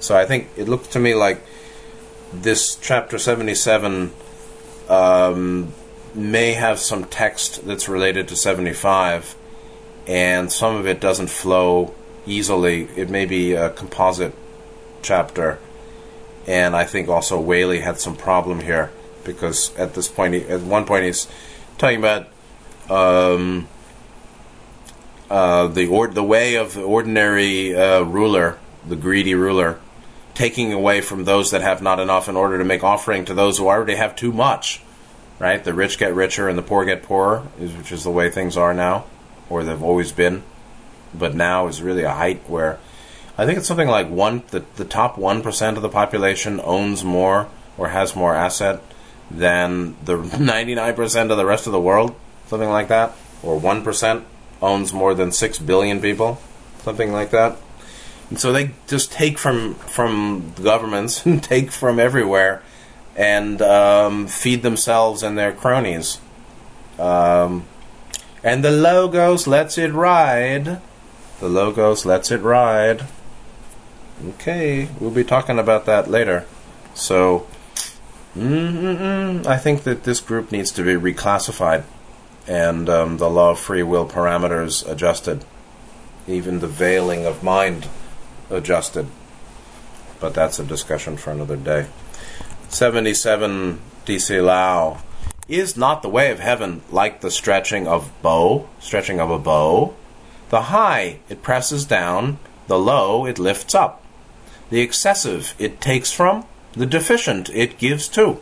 [0.00, 1.42] So I think it looked to me like
[2.32, 4.12] this chapter 77
[4.88, 5.72] um,
[6.14, 9.34] may have some text that's related to 75,
[10.06, 11.94] and some of it doesn't flow
[12.26, 12.88] easily.
[12.96, 14.34] It may be a composite
[15.02, 15.58] chapter,
[16.46, 18.90] and I think also Waley had some problem here
[19.24, 21.28] because at this point, he, at one point, he's
[21.78, 22.28] talking about
[22.90, 23.68] um,
[25.32, 29.80] uh, the or, the way of the ordinary uh, ruler, the greedy ruler,
[30.34, 33.56] taking away from those that have not enough in order to make offering to those
[33.56, 34.82] who already have too much.
[35.38, 38.58] Right, the rich get richer and the poor get poorer, which is the way things
[38.58, 39.06] are now,
[39.48, 40.42] or they've always been.
[41.14, 42.78] But now is really a height where
[43.38, 47.02] I think it's something like one the, the top one percent of the population owns
[47.02, 48.82] more or has more asset
[49.30, 52.14] than the 99% of the rest of the world,
[52.48, 54.24] something like that, or 1%
[54.62, 56.40] owns more than 6 billion people,
[56.82, 57.58] something like that.
[58.30, 62.62] And so they just take from from governments and take from everywhere
[63.14, 66.18] and um, feed themselves and their cronies.
[66.98, 67.66] Um,
[68.42, 70.80] and the Logos lets it ride.
[71.40, 73.04] The Logos lets it ride.
[74.26, 76.46] Okay, we'll be talking about that later.
[76.94, 77.46] So
[78.34, 81.84] I think that this group needs to be reclassified
[82.46, 85.44] and um, the law of free will parameters adjusted,
[86.26, 87.88] even the veiling of mind
[88.50, 89.06] adjusted.
[90.20, 91.86] But that's a discussion for another day.
[92.68, 94.98] 77 DC Lau.
[95.48, 99.94] Is not the way of heaven like the stretching of bow, stretching of a bow?
[100.50, 102.38] The high it presses down,
[102.68, 104.04] The low it lifts up.
[104.70, 106.46] The excessive it takes from.
[106.74, 108.40] The deficient it gives to.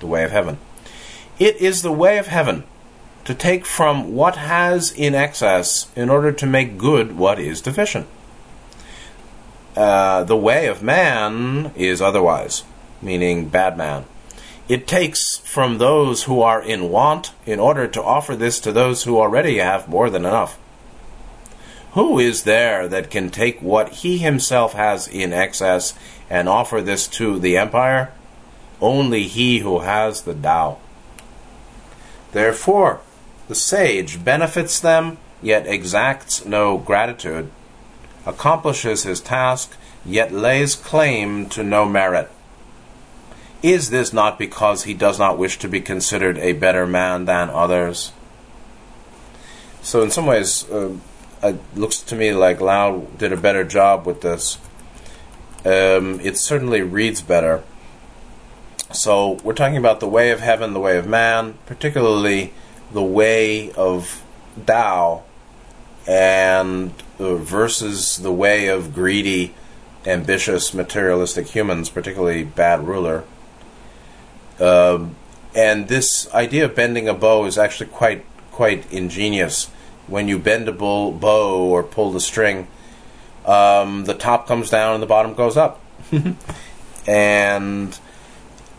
[0.00, 0.58] The way of heaven.
[1.38, 2.64] It is the way of heaven
[3.26, 8.06] to take from what has in excess in order to make good what is deficient.
[9.76, 12.62] Uh, the way of man is otherwise,
[13.02, 14.04] meaning bad man.
[14.68, 19.02] It takes from those who are in want in order to offer this to those
[19.04, 20.58] who already have more than enough.
[21.92, 25.94] Who is there that can take what he himself has in excess
[26.30, 28.12] and offer this to the empire?
[28.80, 30.78] Only he who has the Tao.
[32.32, 33.00] Therefore,
[33.48, 37.50] the sage benefits them, yet exacts no gratitude,
[38.24, 42.30] accomplishes his task, yet lays claim to no merit.
[43.62, 47.50] Is this not because he does not wish to be considered a better man than
[47.50, 48.12] others?
[49.82, 50.96] So, in some ways, uh,
[51.42, 54.58] it looks to me like Lau did a better job with this.
[55.64, 57.62] Um, it certainly reads better.
[58.92, 62.52] So, we're talking about the way of heaven, the way of man, particularly
[62.92, 64.22] the way of
[64.66, 65.22] Tao,
[66.06, 69.54] and uh, versus the way of greedy,
[70.04, 73.24] ambitious, materialistic humans, particularly bad ruler.
[74.60, 75.16] Um,
[75.54, 79.66] and this idea of bending a bow is actually quite quite ingenious.
[80.06, 82.68] When you bend a bow or pull the string,
[83.44, 85.82] um, the top comes down and the bottom goes up,
[87.06, 87.98] and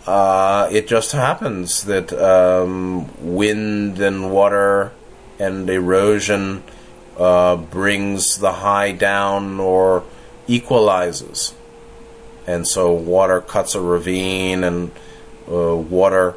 [0.08, 4.94] uh, it just happens that um, wind and water
[5.38, 6.64] and erosion
[7.18, 10.06] uh, brings the high down or
[10.48, 11.54] equalizes,
[12.48, 14.92] and so water cuts a ravine and
[15.52, 16.36] uh, water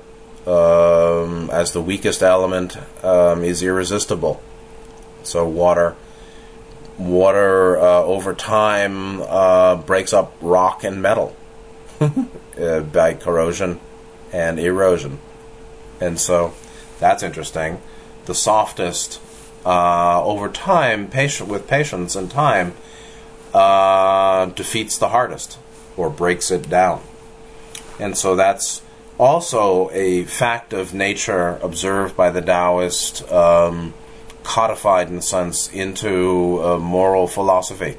[0.49, 4.43] um, as the weakest element um, is irresistible.
[5.23, 5.95] So water,
[6.99, 11.37] water uh, over time uh, breaks up rock and metal
[12.61, 13.78] uh, by corrosion
[14.32, 15.18] and erosion,
[16.01, 16.55] and so
[16.98, 17.80] that's interesting.
[18.24, 19.20] The softest
[19.66, 22.74] uh, over time, patient with patience and time,
[23.53, 25.59] uh, defeats the hardest
[25.96, 27.03] or breaks it down,
[27.98, 28.82] and so that's
[29.18, 33.92] also a fact of nature observed by the Taoist, um,
[34.42, 37.98] codified in a sense into a moral philosophy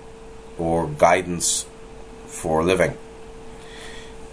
[0.57, 1.67] or guidance
[2.25, 2.97] for living.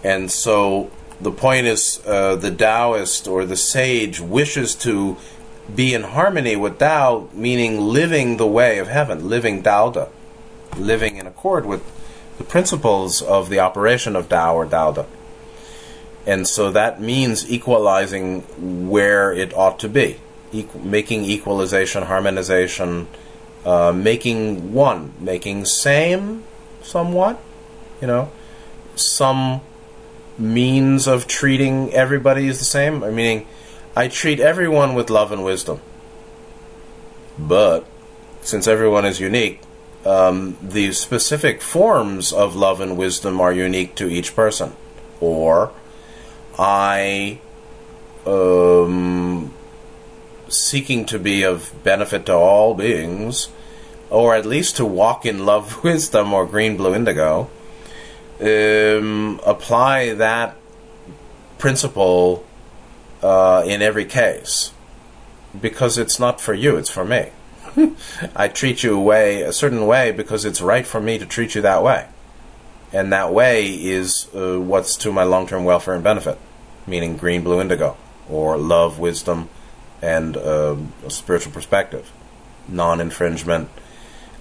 [0.05, 0.91] And so
[1.21, 5.17] the point is uh, the Taoist or the sage wishes to
[5.75, 10.09] be in harmony with Tao, meaning living the way of heaven, living Taoda,
[10.77, 11.83] living in accord with
[12.39, 15.07] the principles of the operation of Tao or Taoda.
[16.27, 18.43] And so that means equalizing
[18.89, 20.21] where it ought to be,
[20.75, 23.09] making equalization, harmonization,
[23.65, 26.45] uh, making one, making same
[26.83, 27.41] somewhat,
[28.01, 28.31] you know,
[28.95, 29.61] some
[30.39, 33.03] means of treating everybody is the same.
[33.03, 33.47] I meaning,
[33.97, 35.81] I treat everyone with love and wisdom,
[37.39, 37.87] but
[38.41, 39.61] since everyone is unique,
[40.05, 44.73] um, the specific forms of love and wisdom are unique to each person,
[45.21, 45.73] or
[46.59, 47.41] I
[48.25, 49.53] um,
[50.49, 53.49] seeking to be of benefit to all beings,
[54.11, 57.51] or at least to walk in love, wisdom, or green, blue, indigo,
[58.41, 60.57] um, apply that
[61.59, 62.45] principle
[63.23, 64.73] uh, in every case
[65.61, 67.31] because it's not for you, it's for me.
[68.37, 71.55] I treat you a way, a certain way, because it's right for me to treat
[71.55, 72.07] you that way.
[72.93, 76.39] And that way is uh, what's to my long term welfare and benefit
[76.89, 77.97] meaning green, blue, indigo,
[78.29, 79.49] or love, wisdom,
[80.03, 82.11] and uh, a spiritual perspective.
[82.67, 83.69] Non infringement,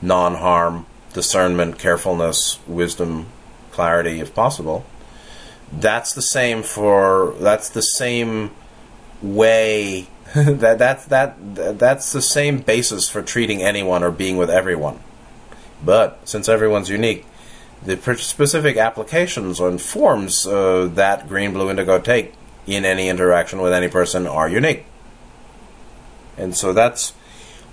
[0.01, 3.27] non harm, discernment, carefulness, wisdom,
[3.77, 4.83] clarity, if possible.
[5.71, 7.35] That's the same for.
[7.39, 8.49] That's the same
[9.21, 10.07] way.
[10.35, 11.35] that that's that
[11.77, 14.99] that's the same basis for treating anyone or being with everyone.
[15.85, 17.23] But since everyone's unique,
[17.85, 22.33] the specific applications and forms uh, that green, blue, indigo take
[22.65, 24.85] in any interaction with any person are unique.
[26.35, 27.13] And so that's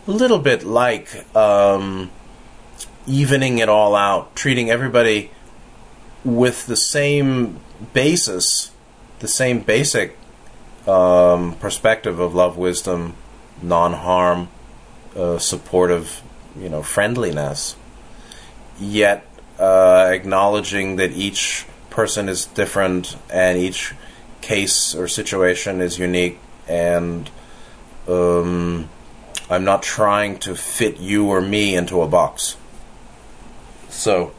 [0.07, 2.11] a little bit like um,
[3.07, 5.31] evening it all out, treating everybody
[6.25, 7.61] with the same
[7.93, 8.71] basis,
[9.19, 10.17] the same basic
[10.87, 13.15] um, perspective of love, wisdom,
[13.63, 14.49] non harm,
[15.17, 16.23] uh, supportive,
[16.59, 17.77] you know, friendliness,
[18.79, 19.27] yet
[19.59, 23.95] uh, acknowledging that each person is different and each
[24.41, 27.31] case or situation is unique, and
[28.09, 28.89] um,
[29.49, 32.57] I'm not trying to fit you or me into a box.
[33.89, 34.33] So,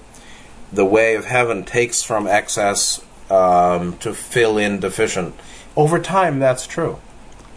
[0.76, 5.36] the way of heaven takes from excess um, to fill in deficient.
[5.76, 7.00] Over time, that's true.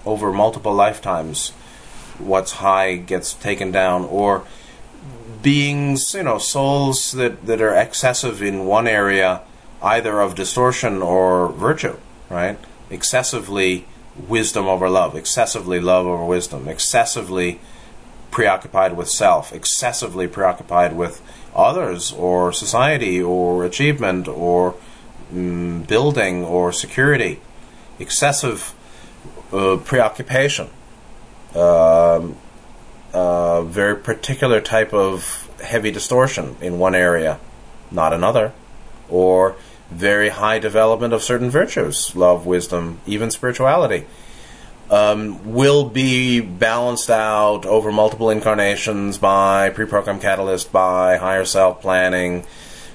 [0.07, 1.51] Over multiple lifetimes,
[2.19, 4.45] what's high gets taken down, or
[5.43, 9.43] beings, you know, souls that, that are excessive in one area,
[9.83, 11.97] either of distortion or virtue,
[12.31, 12.59] right?
[12.91, 13.87] Excessively
[14.27, 17.61] wisdom over love, excessively love over wisdom, excessively
[18.31, 21.23] preoccupied with self, excessively preoccupied with
[21.59, 24.75] others or society or achievement or
[25.33, 27.41] mm, building or security,
[27.99, 28.75] excessive
[29.53, 30.69] uh, preoccupation.
[31.55, 32.37] Um,
[33.13, 37.39] a very particular type of heavy distortion in one area,
[37.91, 38.53] not another,
[39.09, 39.57] or
[39.91, 44.07] very high development of certain virtues, love, wisdom, even spirituality,
[44.91, 52.47] um, will be balanced out over multiple incarnations by pre-programmed catalyst, by higher self planning,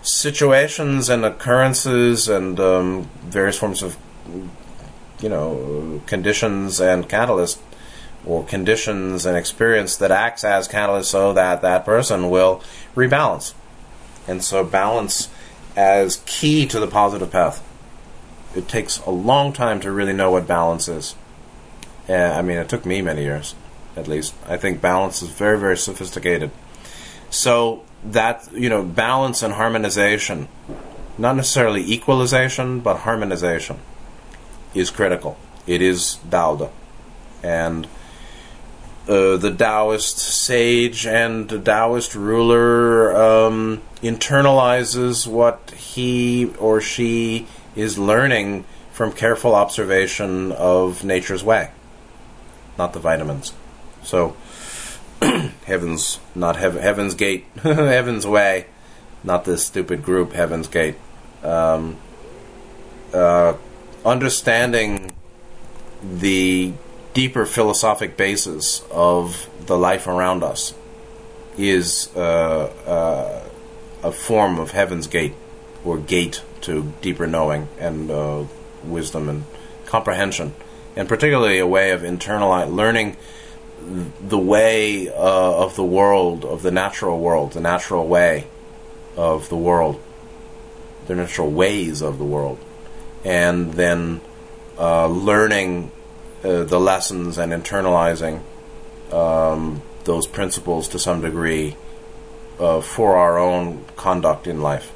[0.01, 3.97] situations and occurrences, and um, various forms of,
[5.19, 7.59] you know, conditions and catalyst
[8.25, 12.63] or conditions and experience that acts as catalyst so that that person will
[12.95, 13.53] rebalance.
[14.27, 15.29] And so balance
[15.75, 17.61] as key to the positive path.
[18.55, 21.15] It takes a long time to really know what balance is.
[22.09, 23.55] Uh, I mean, it took me many years,
[23.95, 24.33] at least.
[24.47, 26.51] I think balance is very, very sophisticated.
[27.29, 30.47] So that you know, balance and harmonization,
[31.17, 33.79] not necessarily equalization, but harmonization,
[34.73, 35.37] is critical.
[35.65, 36.69] It is Dao,
[37.41, 37.87] and
[39.07, 47.97] uh, the Taoist sage and the Taoist ruler um, internalizes what he or she is
[47.97, 51.71] learning from careful observation of nature's way,
[52.77, 53.53] not the vitamins.
[54.03, 54.35] So,
[55.65, 58.65] heaven's not heaven, heaven's gate, heaven's way,
[59.23, 60.95] not this stupid group, heaven's gate.
[61.43, 61.97] Um,
[63.13, 63.55] uh,
[64.05, 65.11] understanding
[66.01, 66.73] the
[67.13, 70.73] deeper philosophic basis of the life around us
[71.57, 73.49] is uh, uh,
[74.03, 75.33] a form of heaven's gate
[75.85, 78.43] or gate to deeper knowing and uh,
[78.83, 79.43] wisdom and
[79.85, 80.53] comprehension,
[80.95, 83.17] and particularly a way of internalizing, learning
[84.21, 88.47] the way uh, of the world, of the natural world, the natural way
[89.17, 89.99] of the world,
[91.07, 92.57] the natural ways of the world,
[93.25, 94.21] and then
[94.77, 95.91] uh, learning
[96.43, 98.41] uh, the lessons and internalizing
[99.11, 101.75] um, those principles to some degree
[102.59, 104.91] uh, for our own conduct in life.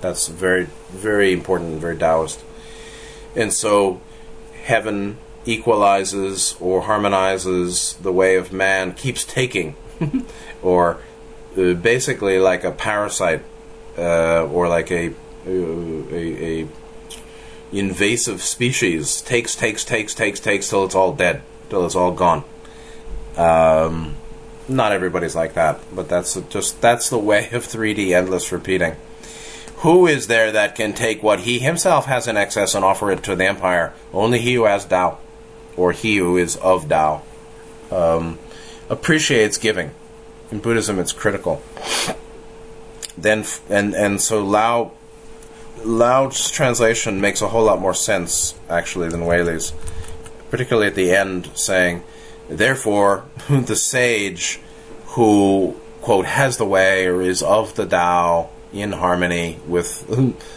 [0.00, 2.42] That's very, very important, very Taoist.
[3.36, 4.00] And so,
[4.64, 9.74] heaven equalizes or harmonizes the way of man, keeps taking,
[10.62, 10.98] or
[11.56, 13.42] uh, basically like a parasite,
[13.98, 15.08] uh, or like a,
[15.46, 15.50] uh,
[16.10, 16.68] a, a
[17.72, 22.44] invasive species takes, takes, takes, takes, takes till it's all dead, till it's all gone.
[23.36, 24.16] Um,
[24.68, 28.96] not everybody's like that, but that's just that's the way of 3D endless repeating.
[29.78, 33.24] Who is there that can take what he himself has in excess and offer it
[33.24, 33.92] to the empire?
[34.12, 35.18] Only he who has Tao,
[35.76, 37.22] or he who is of Tao,
[37.90, 38.38] um,
[38.88, 39.92] appreciates giving.
[40.50, 41.62] In Buddhism, it's critical.
[43.16, 44.92] Then and and so Lau
[45.84, 49.72] Lau's translation makes a whole lot more sense, actually, than Waley's,
[50.50, 52.02] Particularly at the end, saying,
[52.48, 54.60] Therefore, the sage
[55.06, 60.06] who, quote, has the way or is of the Tao in harmony with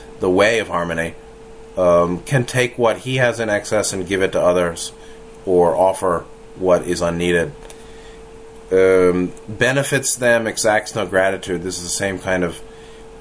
[0.19, 1.15] the way of harmony,
[1.77, 4.91] um, can take what he has in excess and give it to others
[5.45, 6.25] or offer
[6.55, 7.53] what is unneeded.
[8.71, 11.61] Um, benefits them, exacts no gratitude.
[11.61, 12.61] This is the same kind of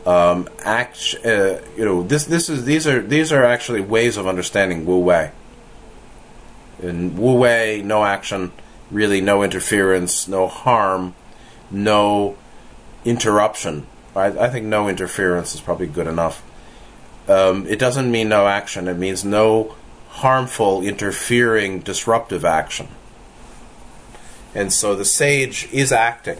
[0.06, 4.26] um, act, uh, you know, this this is these are these are actually ways of
[4.26, 5.30] understanding Wu Wei.
[6.82, 8.52] In Wu Wei, no action,
[8.90, 11.14] really no interference, no harm,
[11.70, 12.36] no
[13.04, 13.86] interruption.
[14.14, 16.42] I, I think no interference is probably good enough.
[17.28, 18.88] Um, it doesn't mean no action.
[18.88, 19.74] It means no
[20.14, 22.86] harmful, interfering, disruptive action.
[24.54, 26.38] And so the sage is acting,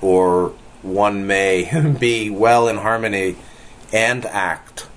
[0.00, 3.36] or one may be well in harmony
[3.92, 4.88] and act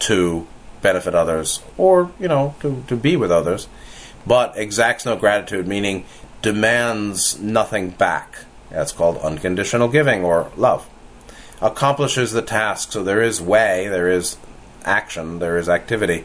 [0.00, 0.46] to
[0.82, 3.66] benefit others or, you know, to, to be with others,
[4.24, 6.04] but exacts no gratitude, meaning
[6.42, 8.44] demands nothing back.
[8.70, 10.88] That's called unconditional giving or love.
[11.60, 14.38] Accomplishes the task, so there is way, there is
[14.84, 16.24] action, there is activity,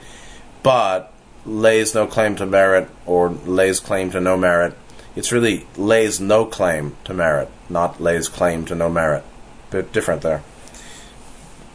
[0.66, 1.14] but
[1.46, 4.76] lays no claim to merit or lays claim to no merit
[5.16, 9.24] it's really lays no claim to merit, not lays claim to no merit.
[9.72, 10.44] bit different there.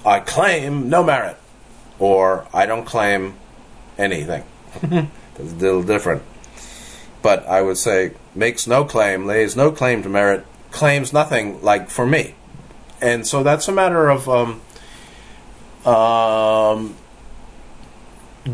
[0.05, 1.37] I claim no merit,
[1.99, 3.35] or I don't claim
[3.97, 4.45] anything.
[4.83, 6.23] That's a little different.
[7.23, 11.91] But I would say makes no claim, lays no claim to merit, claims nothing like
[11.91, 12.35] for me.
[13.01, 14.61] And so that's a matter of um,
[15.91, 16.97] um,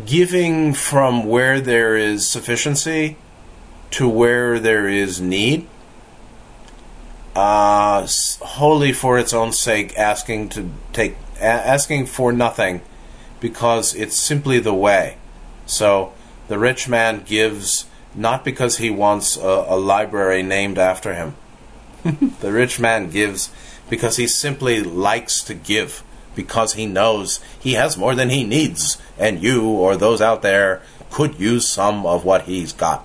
[0.05, 3.17] giving from where there is sufficiency
[3.91, 5.67] to where there is need
[7.37, 8.07] uh,
[8.41, 12.81] wholly for its own sake, asking to take a- asking for nothing,
[13.39, 15.17] because it's simply the way.
[15.67, 16.13] So
[16.47, 17.85] the rich man gives
[18.15, 21.35] not because he wants a, a library named after him.
[22.39, 23.51] the rich man gives
[23.87, 26.03] because he simply likes to give,
[26.37, 30.81] because he knows he has more than he needs, and you or those out there
[31.11, 33.03] could use some of what he's got.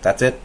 [0.00, 0.40] That's it.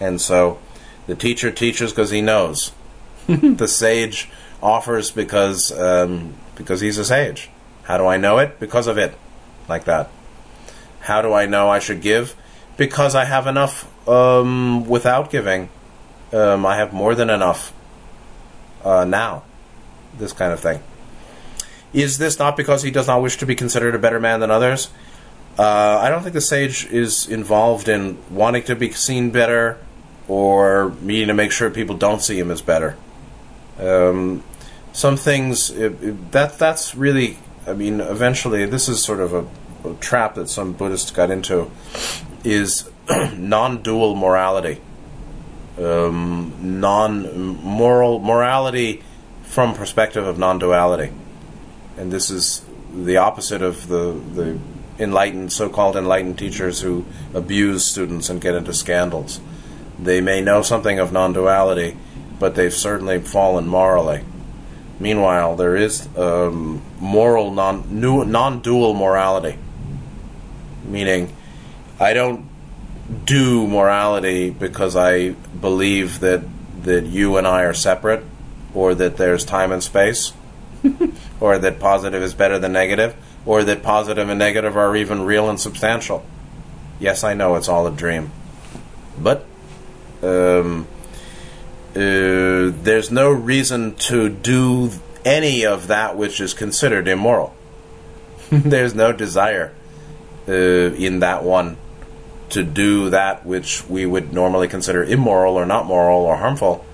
[0.00, 0.58] And so
[1.06, 2.72] the teacher teaches because he knows.
[3.28, 7.50] the sage offers because um, because he's a sage.
[7.84, 8.58] How do I know it?
[8.58, 9.14] Because of it,
[9.68, 10.10] like that.
[11.00, 12.34] How do I know I should give?
[12.76, 15.68] Because I have enough um, without giving.
[16.32, 17.72] Um, I have more than enough
[18.84, 19.42] uh, now.
[20.18, 20.82] This kind of thing.
[21.92, 24.50] Is this not because he does not wish to be considered a better man than
[24.50, 24.88] others?
[25.58, 29.78] Uh, I don't think the sage is involved in wanting to be seen better
[30.26, 32.96] or needing to make sure people don't see him as better.
[33.78, 34.42] Um,
[34.92, 39.88] some things it, it, that that's really, I mean, eventually this is sort of a,
[39.88, 41.70] a trap that some Buddhists got into,
[42.44, 42.90] is
[43.34, 44.80] non-dual morality,
[45.78, 49.02] um, non-moral morality
[49.52, 51.12] from perspective of non-duality,
[51.98, 54.58] and this is the opposite of the the
[54.98, 59.40] enlightened so-called enlightened teachers who abuse students and get into scandals.
[59.98, 61.98] They may know something of non-duality,
[62.38, 64.24] but they've certainly fallen morally.
[64.98, 69.58] Meanwhile, there is um, moral non non-dual morality,
[70.82, 71.30] meaning
[72.00, 72.48] I don't
[73.26, 76.42] do morality because I believe that
[76.84, 78.24] that you and I are separate,
[78.74, 80.32] or that there's time and space,
[81.40, 83.14] or that positive is better than negative,
[83.44, 86.24] or that positive and negative are even real and substantial.
[86.98, 88.30] Yes, I know it's all a dream,
[89.18, 89.44] but
[90.22, 90.86] um,
[91.94, 94.90] uh, there's no reason to do
[95.24, 97.54] any of that which is considered immoral.
[98.50, 99.74] there's no desire
[100.48, 101.76] uh, in that one
[102.50, 106.84] to do that which we would normally consider immoral or not moral or harmful.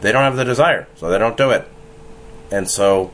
[0.00, 1.66] They don't have the desire, so they don't do it.
[2.50, 3.12] And so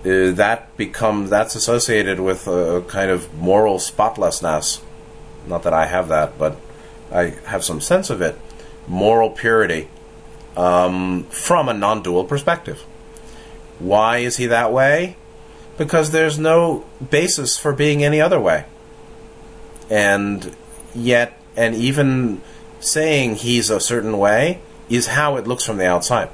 [0.00, 4.80] uh, that becomes that's associated with a kind of moral spotlessness.
[5.46, 6.56] Not that I have that, but
[7.12, 8.38] I have some sense of it
[8.88, 9.88] moral purity
[10.56, 12.80] um, from a non dual perspective.
[13.78, 15.16] Why is he that way?
[15.76, 18.64] Because there's no basis for being any other way.
[19.88, 20.56] And
[20.94, 22.40] yet, and even
[22.80, 26.30] saying he's a certain way is how it looks from the outside.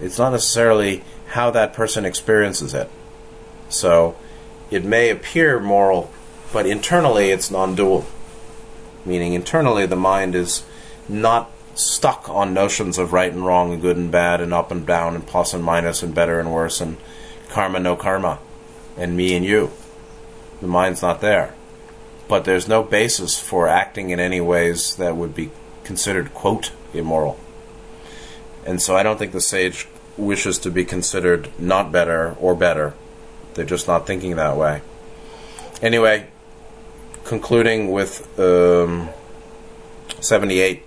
[0.00, 2.90] It's not necessarily how that person experiences it.
[3.68, 4.16] So
[4.70, 6.10] it may appear moral,
[6.52, 8.06] but internally it's non dual.
[9.04, 10.64] Meaning, internally the mind is
[11.08, 14.86] not stuck on notions of right and wrong and good and bad and up and
[14.86, 16.96] down and plus and minus and better and worse and
[17.48, 18.38] karma no karma
[18.96, 19.70] and me and you.
[20.60, 21.54] The mind's not there.
[22.26, 25.50] But there's no basis for acting in any ways that would be
[25.82, 27.38] considered, quote, immoral.
[28.66, 29.86] And so I don't think the sage
[30.16, 32.94] wishes to be considered not better or better.
[33.54, 34.82] They're just not thinking that way.
[35.82, 36.28] Anyway,
[37.24, 39.08] concluding with um,
[40.20, 40.82] 78.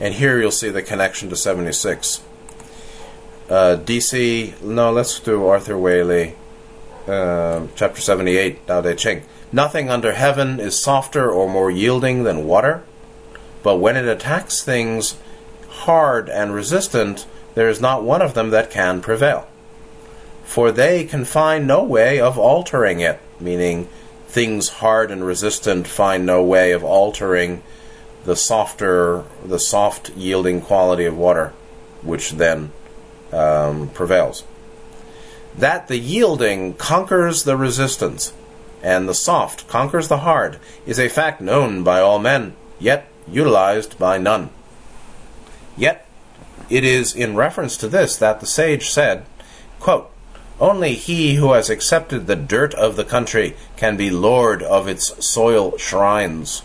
[0.00, 2.22] And here you'll see the connection to 76.
[3.48, 6.34] Uh, DC, no, let's do Arthur Waley,
[7.06, 9.22] uh, chapter 78, Tao Te Ching.
[9.52, 12.82] Nothing under heaven is softer or more yielding than water,
[13.62, 15.16] but when it attacks things
[15.84, 19.46] hard and resistant, there is not one of them that can prevail.
[20.44, 23.88] For they can find no way of altering it, meaning
[24.28, 27.62] things hard and resistant find no way of altering
[28.24, 31.52] the softer, the soft yielding quality of water,
[32.02, 32.72] which then
[33.32, 34.44] um, prevails.
[35.56, 38.32] That the yielding conquers the resistance,
[38.82, 43.98] and the soft conquers the hard, is a fact known by all men, yet utilized
[43.98, 44.50] by none.
[45.76, 46.06] Yet
[46.70, 49.26] it is in reference to this that the sage said,
[49.80, 50.10] quote,
[50.60, 55.24] Only he who has accepted the dirt of the country can be lord of its
[55.24, 56.62] soil shrines.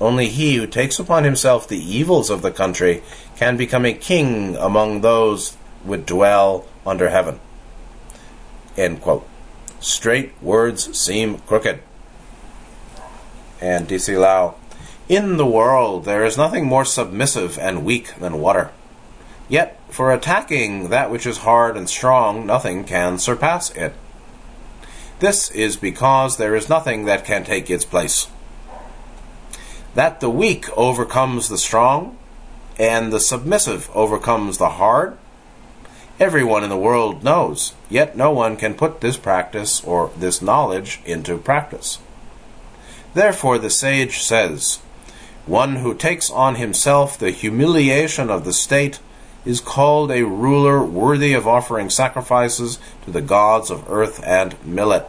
[0.00, 3.02] Only he who takes upon himself the evils of the country
[3.36, 7.40] can become a king among those would dwell under heaven.
[8.76, 9.26] End quote.
[9.80, 11.80] Straight words seem crooked.
[13.60, 14.54] And DC Lau,
[15.08, 18.70] in the world there is nothing more submissive and weak than water.
[19.48, 23.94] Yet, for attacking that which is hard and strong, nothing can surpass it.
[25.20, 28.28] This is because there is nothing that can take its place.
[29.94, 32.18] That the weak overcomes the strong,
[32.78, 35.16] and the submissive overcomes the hard,
[36.20, 41.00] everyone in the world knows, yet no one can put this practice or this knowledge
[41.04, 41.98] into practice.
[43.14, 44.80] Therefore, the sage says,
[45.48, 49.00] One who takes on himself the humiliation of the state
[49.46, 55.04] is called a ruler worthy of offering sacrifices to the gods of earth and millet.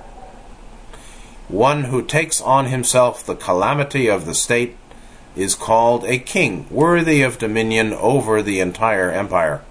[1.49, 4.77] One who takes on himself the calamity of the state
[5.35, 9.61] is called a king worthy of dominion over the entire empire.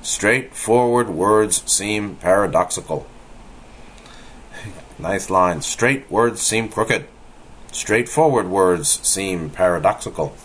[0.00, 3.06] Straightforward words seem paradoxical.
[4.98, 5.60] Nice line.
[5.60, 7.06] Straight words seem crooked.
[7.72, 10.36] Straightforward words seem paradoxical.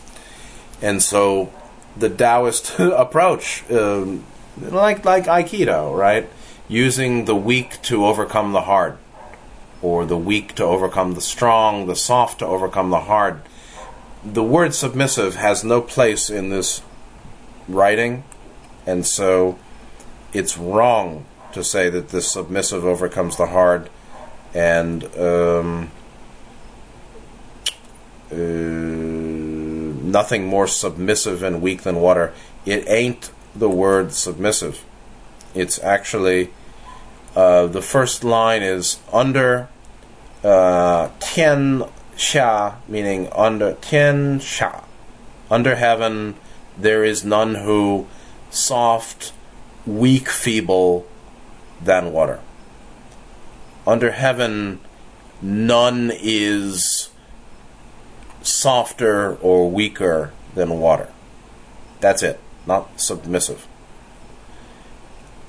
[0.81, 1.51] And so
[1.95, 4.25] the Taoist approach, um,
[4.59, 6.29] like like Aikido, right?
[6.67, 8.97] Using the weak to overcome the hard,
[9.81, 13.41] or the weak to overcome the strong, the soft to overcome the hard.
[14.23, 16.81] The word submissive has no place in this
[17.67, 18.23] writing,
[18.85, 19.57] and so
[20.33, 23.89] it's wrong to say that the submissive overcomes the hard,
[24.53, 25.91] and um,
[28.31, 28.35] uh,
[30.17, 32.33] nothing more submissive and weak than water.
[32.65, 34.83] It ain't the word submissive.
[35.53, 36.49] It's actually
[37.35, 39.69] uh, the first line is under
[40.43, 41.83] uh, tian
[42.15, 44.83] xia, meaning under tian xia,
[45.49, 46.35] under heaven
[46.77, 48.07] there is none who
[48.49, 49.33] soft,
[49.85, 51.07] weak, feeble
[51.81, 52.39] than water.
[53.85, 54.79] Under heaven,
[55.41, 57.06] none is
[58.47, 61.09] softer or weaker than water.
[61.99, 63.67] That's it, not submissive.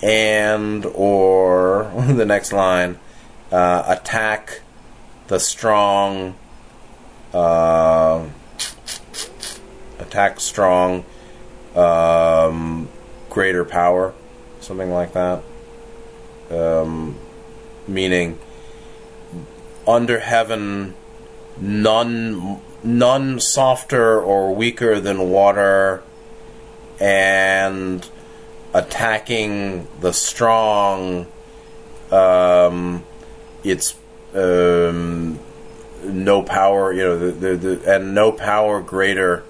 [0.03, 2.99] And, or the next line,
[3.53, 4.61] uh, attack
[5.29, 6.35] the strong,
[7.33, 8.25] uh,
[9.99, 11.05] attack strong,
[11.75, 12.89] um,
[13.31, 14.15] greater power,
[14.61, 15.43] something like that.
[16.51, 17.19] Um,
[17.87, 18.39] meaning,
[19.87, 20.95] under heaven,
[21.59, 26.03] none none softer or weaker than water,
[27.01, 28.09] and
[28.75, 31.27] attacking the strong.
[32.11, 33.05] Um,
[33.65, 33.95] it's
[34.35, 35.39] um,
[36.03, 39.45] no power, you know, the, the, the, and no power greater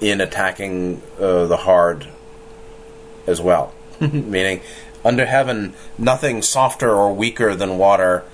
[0.00, 2.06] in attacking uh, the hard
[3.26, 3.74] as well.
[4.00, 4.60] Meaning,
[5.04, 8.24] under heaven, nothing softer or weaker than water,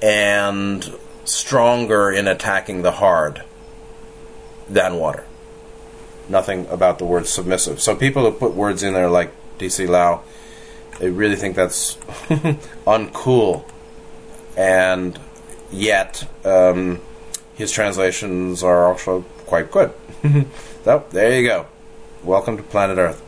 [0.00, 0.94] and
[1.24, 3.42] stronger in attacking the hard
[4.68, 5.24] than water.
[6.28, 7.80] Nothing about the word submissive.
[7.80, 10.22] So people who put words in there like DC Lau,
[10.98, 11.96] they really think that's
[12.86, 13.64] uncool.
[14.56, 15.18] And
[15.70, 17.00] yet, um,
[17.54, 19.92] his translations are also quite good.
[20.84, 21.66] so, there you go.
[22.22, 23.22] Welcome to planet Earth.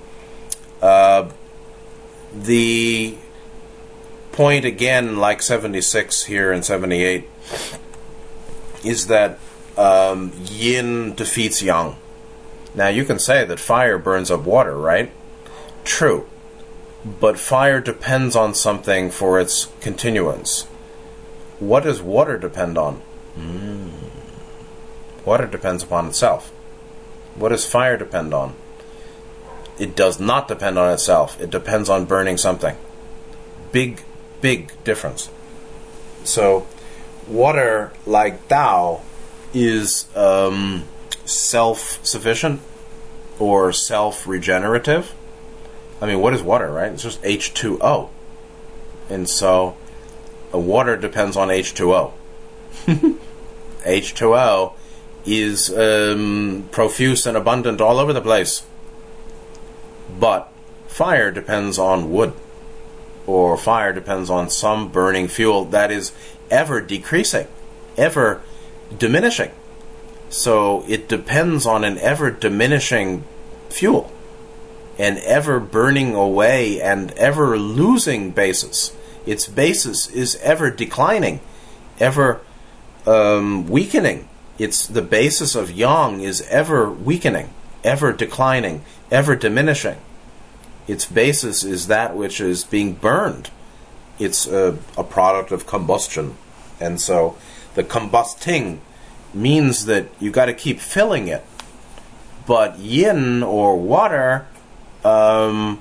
[0.80, 1.30] Uh,
[2.34, 3.16] the
[4.32, 7.28] point again, like 76 here and 78,
[8.84, 9.38] is that
[9.76, 11.96] um, yin defeats yang.
[12.74, 15.12] Now, you can say that fire burns up water, right?
[15.84, 16.28] True.
[17.04, 20.64] But fire depends on something for its continuance.
[21.60, 23.02] What does water depend on?
[23.38, 23.92] Mm.
[25.24, 26.50] Water depends upon itself.
[27.34, 28.54] What does fire depend on?
[29.78, 31.40] It does not depend on itself.
[31.40, 32.76] It depends on burning something.
[33.72, 34.02] Big,
[34.40, 35.30] big difference.
[36.22, 36.66] So,
[37.28, 39.02] water, like Tao,
[39.52, 40.84] is um,
[41.24, 42.60] self sufficient
[43.38, 45.14] or self regenerative.
[46.00, 46.92] I mean, what is water, right?
[46.92, 48.10] It's just H2O.
[49.08, 49.76] And so,
[50.52, 52.12] water depends on H2O.
[52.86, 54.72] H2O
[55.26, 58.64] is um, profuse and abundant all over the place.
[60.18, 60.52] But
[60.86, 62.34] fire depends on wood,
[63.26, 66.12] or fire depends on some burning fuel that is
[66.50, 67.46] ever decreasing,
[67.96, 68.42] ever
[68.96, 69.50] diminishing.
[70.28, 73.24] So it depends on an ever diminishing
[73.70, 74.12] fuel,
[74.98, 78.94] an ever burning away and ever losing basis.
[79.26, 81.40] Its basis is ever declining,
[81.98, 82.40] ever
[83.06, 84.28] um, weakening.
[84.58, 87.50] It's the basis of yang is ever weakening,
[87.82, 89.96] ever declining, ever diminishing.
[90.86, 93.50] Its basis is that which is being burned.
[94.18, 96.36] It's a, a product of combustion.
[96.80, 97.36] And so
[97.74, 98.78] the combusting
[99.32, 101.44] means that you got to keep filling it.
[102.46, 104.46] But yin or water
[105.04, 105.80] um,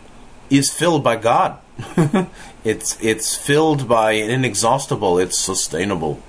[0.50, 1.60] is filled by God.
[2.64, 5.18] it's it's filled by an inexhaustible.
[5.18, 6.22] It's sustainable.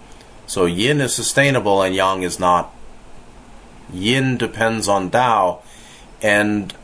[0.46, 2.74] So yin is sustainable and yang is not.
[3.92, 5.62] Yin depends on Tao,
[6.22, 6.74] and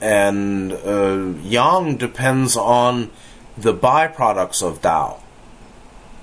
[0.00, 3.10] and uh, yang depends on
[3.56, 5.20] the byproducts of Tao.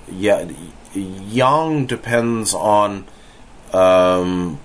[0.09, 0.49] Yeah,
[0.93, 3.05] yang depends on
[3.73, 4.59] um,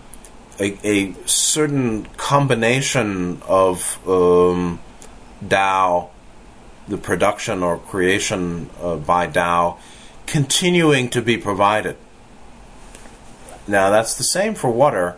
[0.61, 4.79] a, a, certain combination of um,
[5.49, 6.11] Tao,
[6.87, 9.79] the production or creation uh, by Tao,
[10.27, 11.97] continuing to be provided.
[13.67, 15.17] Now that's the same for water.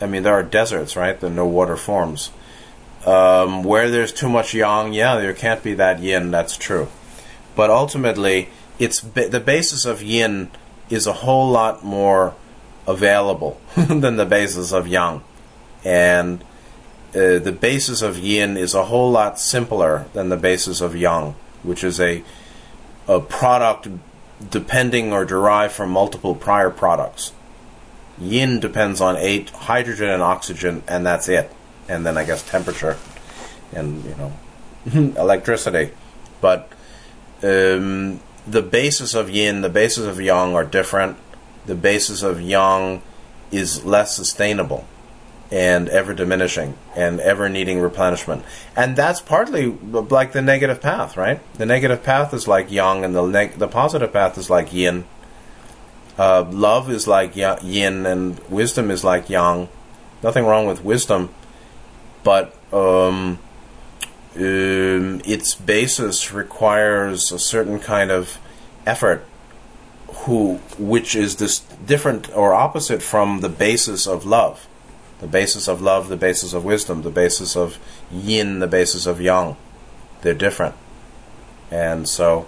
[0.00, 1.18] I mean, there are deserts, right?
[1.18, 2.30] There are no water forms.
[3.04, 6.30] Um, where there's too much yang, yeah, there can't be that yin.
[6.30, 6.88] That's true.
[7.56, 8.48] But ultimately,
[8.78, 10.50] it's ba- the basis of yin
[10.88, 12.34] is a whole lot more
[12.86, 15.22] available than the basis of yang,
[15.84, 16.42] and
[17.14, 21.34] uh, the basis of yin is a whole lot simpler than the basis of yang,
[21.62, 22.22] which is a
[23.08, 23.88] a product
[24.50, 27.32] depending or derived from multiple prior products.
[28.18, 31.50] Yin depends on eight hydrogen and oxygen, and that's it.
[31.92, 32.96] And then I guess temperature
[33.72, 34.32] and you know
[35.20, 35.92] electricity.
[36.40, 36.72] But
[37.42, 41.16] um, the basis of yin, the basis of yang are different.
[41.66, 43.02] The basis of yang
[43.50, 44.86] is less sustainable
[45.50, 48.42] and ever diminishing and ever needing replenishment.
[48.74, 51.40] And that's partly like the negative path, right?
[51.54, 55.04] The negative path is like yang, and the neg- the positive path is like yin.
[56.18, 59.68] Uh, love is like yin, and wisdom is like yang.
[60.22, 61.34] Nothing wrong with wisdom,
[62.24, 63.38] but um,
[64.36, 68.38] um, its basis requires a certain kind of
[68.86, 69.24] effort,
[70.08, 74.66] who which is this different or opposite from the basis of love,
[75.20, 77.78] the basis of love, the basis of wisdom, the basis of
[78.10, 79.56] yin, the basis of yang.
[80.22, 80.76] They're different,
[81.70, 82.46] and so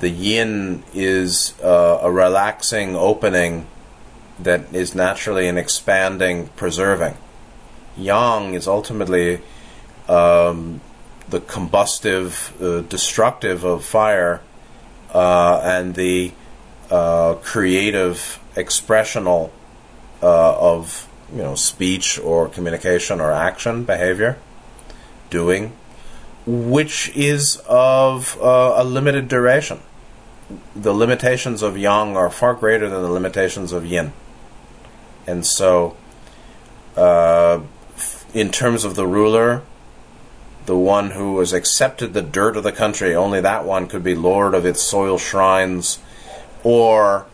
[0.00, 3.66] the yin is uh, a relaxing opening
[4.38, 7.16] that is naturally an expanding, preserving.
[7.96, 9.40] Yang is ultimately
[10.08, 10.80] um,
[11.28, 14.40] the combustive, uh, destructive of fire,
[15.14, 16.32] uh, and the
[16.90, 19.50] uh, creative, expressional
[20.22, 24.36] uh, of you know speech or communication or action, behavior,
[25.30, 25.72] doing,
[26.46, 29.80] which is of uh, a limited duration.
[30.74, 34.12] The limitations of yang are far greater than the limitations of yin,
[35.26, 35.96] and so.
[38.32, 39.62] In terms of the ruler,
[40.66, 44.14] the one who has accepted the dirt of the country, only that one could be
[44.14, 45.98] lord of its soil shrines,
[46.62, 47.26] or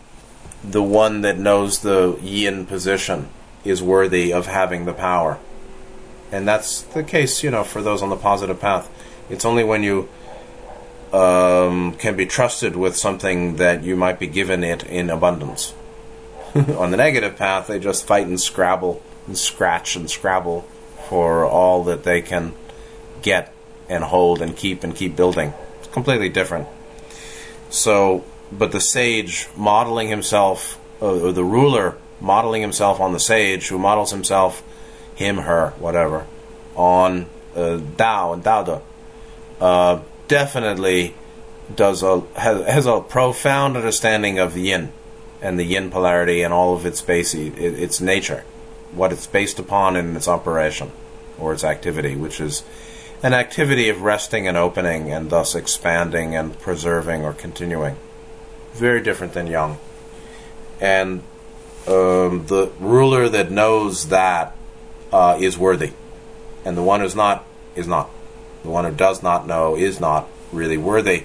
[0.65, 3.29] the one that knows the yin position
[3.63, 5.39] is worthy of having the power.
[6.33, 8.91] And that's the case, you know, for those on the positive path.
[9.29, 10.09] It's only when you
[11.13, 15.75] um, can be trusted with something that you might be given it in abundance.
[16.55, 20.67] on the negative path, they just fight and scrabble and scratch and scrabble
[21.09, 22.53] for all that they can
[23.23, 23.53] get
[23.89, 25.53] and hold and keep and keep building.
[25.79, 26.69] It's completely different.
[27.71, 33.79] So, but the sage modeling himself, or the ruler modeling himself on the sage, who
[33.79, 34.63] models himself,
[35.15, 36.27] him, her, whatever,
[36.75, 38.83] on uh, Tao and Dao
[39.61, 41.15] uh, definitely
[41.75, 44.93] does a has, has, a profound understanding of the Yin
[45.41, 48.45] and the Yin polarity and all of its basic its nature,
[48.97, 50.91] what it's based upon in its operation
[51.39, 52.65] or its activity, which is
[53.23, 57.97] an activity of resting and opening and thus expanding and preserving or continuing.
[58.75, 59.79] Very different than yang.
[60.81, 61.23] And
[61.87, 64.55] um, the ruler that knows that
[65.13, 65.93] uh, is worthy,
[66.65, 67.45] and the one who's not
[67.75, 68.11] is not.
[68.63, 71.25] The one who does not know is not really worthy,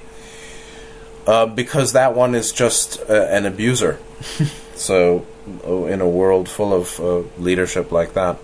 [1.26, 4.00] uh, because that one is just uh, an abuser.
[4.76, 5.26] so,
[5.66, 8.38] in a world full of uh, leadership like that,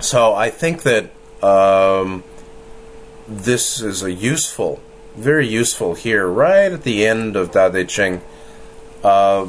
[0.00, 1.10] so I think that
[1.42, 2.22] um,
[3.26, 4.80] this is a useful,
[5.16, 8.20] very useful here, right at the end of Tao Te Ching,
[9.02, 9.46] uh,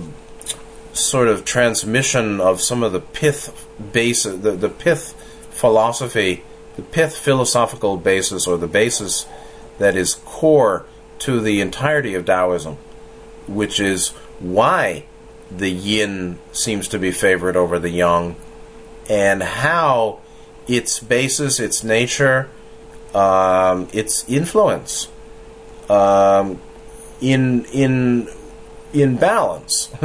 [0.93, 5.13] sort of transmission of some of the pith basis, the, the pith
[5.51, 6.43] philosophy,
[6.75, 9.27] the pith philosophical basis, or the basis
[9.79, 10.85] that is core
[11.19, 12.77] to the entirety of Taoism,
[13.47, 15.05] which is why
[15.49, 18.35] the yin seems to be favored over the yang,
[19.09, 20.19] and how
[20.67, 22.49] its basis, its nature,
[23.13, 25.07] um, its influence
[25.89, 26.61] um,
[27.21, 28.29] in in
[28.93, 29.89] in balance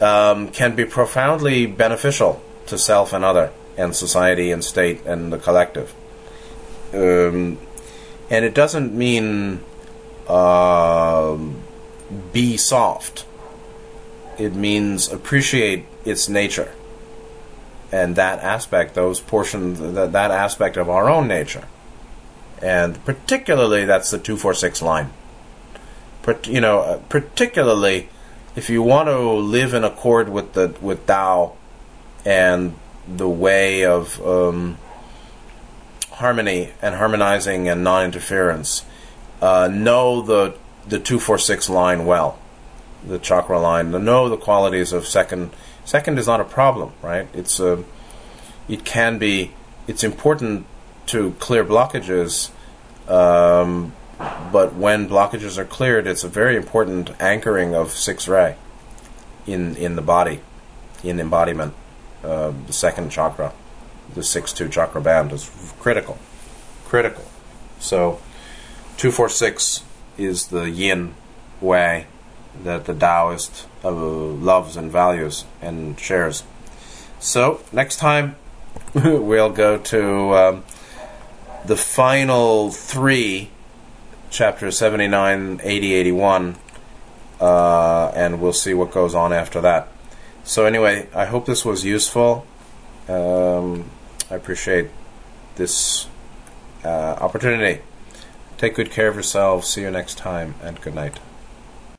[0.00, 5.38] um, can be profoundly beneficial to self and other, and society and state and the
[5.38, 5.94] collective.
[6.92, 7.58] Um,
[8.30, 9.60] and it doesn't mean
[10.28, 11.62] um,
[12.32, 13.24] be soft.
[14.42, 16.72] It means appreciate its nature
[17.92, 21.68] and that aspect, those portions, that, that aspect of our own nature.
[22.62, 25.10] And particularly, that's the 246 line.
[26.22, 28.08] But, you know, uh, particularly
[28.56, 31.56] if you want to live in accord with the with Tao
[32.24, 32.74] and
[33.08, 34.78] the way of um,
[36.12, 38.84] harmony and harmonizing and non-interference,
[39.40, 42.38] uh, know the the 246 line well,
[43.06, 43.90] the chakra line.
[43.90, 45.50] Know the qualities of second
[45.84, 47.28] Second is not a problem, right?
[47.34, 47.82] It's a, uh,
[48.68, 49.50] it can be.
[49.88, 50.66] It's important
[51.06, 52.50] to clear blockages,
[53.08, 53.92] um,
[54.52, 58.56] but when blockages are cleared, it's a very important anchoring of six ray
[59.46, 60.40] in in the body,
[61.02, 61.74] in embodiment.
[62.22, 63.52] Uh, the second chakra,
[64.14, 65.50] the six two chakra band is
[65.80, 66.18] critical,
[66.84, 67.24] critical.
[67.80, 68.20] So,
[68.96, 69.82] two four six
[70.16, 71.14] is the yin
[71.60, 72.06] way
[72.62, 76.44] that the Taoist uh, loves and values and shares.
[77.18, 78.36] So, next time
[78.94, 80.64] we'll go to um,
[81.64, 83.50] the final three,
[84.30, 86.56] chapters 79, 80, 81,
[87.40, 89.88] uh, and we'll see what goes on after that.
[90.44, 92.46] So, anyway, I hope this was useful.
[93.08, 93.90] Um,
[94.30, 94.88] I appreciate
[95.56, 96.06] this
[96.84, 96.88] uh,
[97.20, 97.82] opportunity.
[98.58, 99.68] Take good care of yourselves.
[99.68, 101.18] See you next time, and good night.